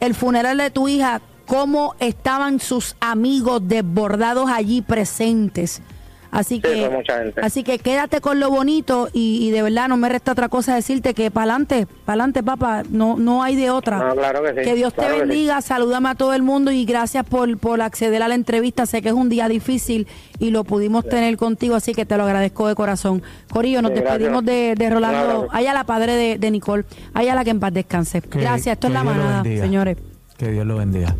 el 0.00 0.14
funeral 0.14 0.56
de 0.58 0.70
tu 0.70 0.88
hija, 0.88 1.20
cómo 1.46 1.94
estaban 2.00 2.60
sus 2.60 2.96
amigos 3.00 3.60
desbordados 3.68 4.48
allí 4.50 4.80
presentes. 4.80 5.82
Así 6.32 6.54
Sí, 6.56 6.60
que, 6.62 6.86
fue 6.86 6.88
mucha 6.88 7.18
gente. 7.18 7.40
así 7.42 7.62
que 7.62 7.78
quédate 7.78 8.22
con 8.22 8.40
lo 8.40 8.50
bonito 8.50 9.10
y, 9.12 9.46
y 9.46 9.50
de 9.50 9.60
verdad 9.60 9.86
no 9.88 9.98
me 9.98 10.08
resta 10.08 10.32
otra 10.32 10.48
cosa 10.48 10.74
decirte 10.74 11.12
que 11.12 11.30
para 11.30 11.52
adelante, 11.52 11.86
para 12.06 12.14
adelante, 12.14 12.42
papá, 12.42 12.82
no, 12.88 13.18
no 13.18 13.42
hay 13.42 13.54
de 13.54 13.68
otra. 13.68 13.98
No, 13.98 14.14
claro 14.16 14.42
que 14.42 14.64
sí, 14.64 14.72
Dios 14.72 14.94
claro 14.94 15.10
te 15.16 15.20
sí. 15.20 15.26
bendiga, 15.28 15.60
salúdame 15.60 16.08
a 16.08 16.14
todo 16.14 16.32
el 16.32 16.42
mundo 16.42 16.72
y 16.72 16.86
gracias 16.86 17.26
por, 17.26 17.58
por 17.58 17.82
acceder 17.82 18.22
a 18.22 18.28
la 18.28 18.34
entrevista. 18.34 18.86
Sé 18.86 19.02
que 19.02 19.08
es 19.10 19.14
un 19.14 19.28
día 19.28 19.46
difícil 19.46 20.06
y 20.38 20.50
lo 20.52 20.64
pudimos 20.64 21.06
tener 21.06 21.36
contigo, 21.36 21.74
así 21.74 21.92
que 21.94 22.06
te 22.06 22.16
lo 22.16 22.22
agradezco 22.22 22.66
de 22.66 22.74
corazón. 22.74 23.22
Corillo, 23.52 23.82
nos 23.82 23.90
Sí, 23.92 23.98
despedimos 24.00 24.42
de, 24.42 24.74
de 24.74 24.88
Rolando, 24.88 25.48
allá 25.52 25.74
la 25.74 25.84
padre 25.84 26.16
de, 26.16 26.38
de 26.38 26.50
Nicole, 26.50 26.84
allá 27.12 27.34
la 27.34 27.44
que 27.44 27.50
en 27.50 27.60
paz 27.60 27.74
descanse. 27.74 28.22
Que- 28.22 28.40
Gracias, 28.40 28.72
esto 28.72 28.86
es 28.86 28.94
la 28.94 29.02
Dios 29.02 29.14
manada, 29.14 29.42
señores. 29.44 29.98
Que 30.38 30.50
Dios 30.50 30.66
lo 30.66 30.76
bendiga. 30.78 31.14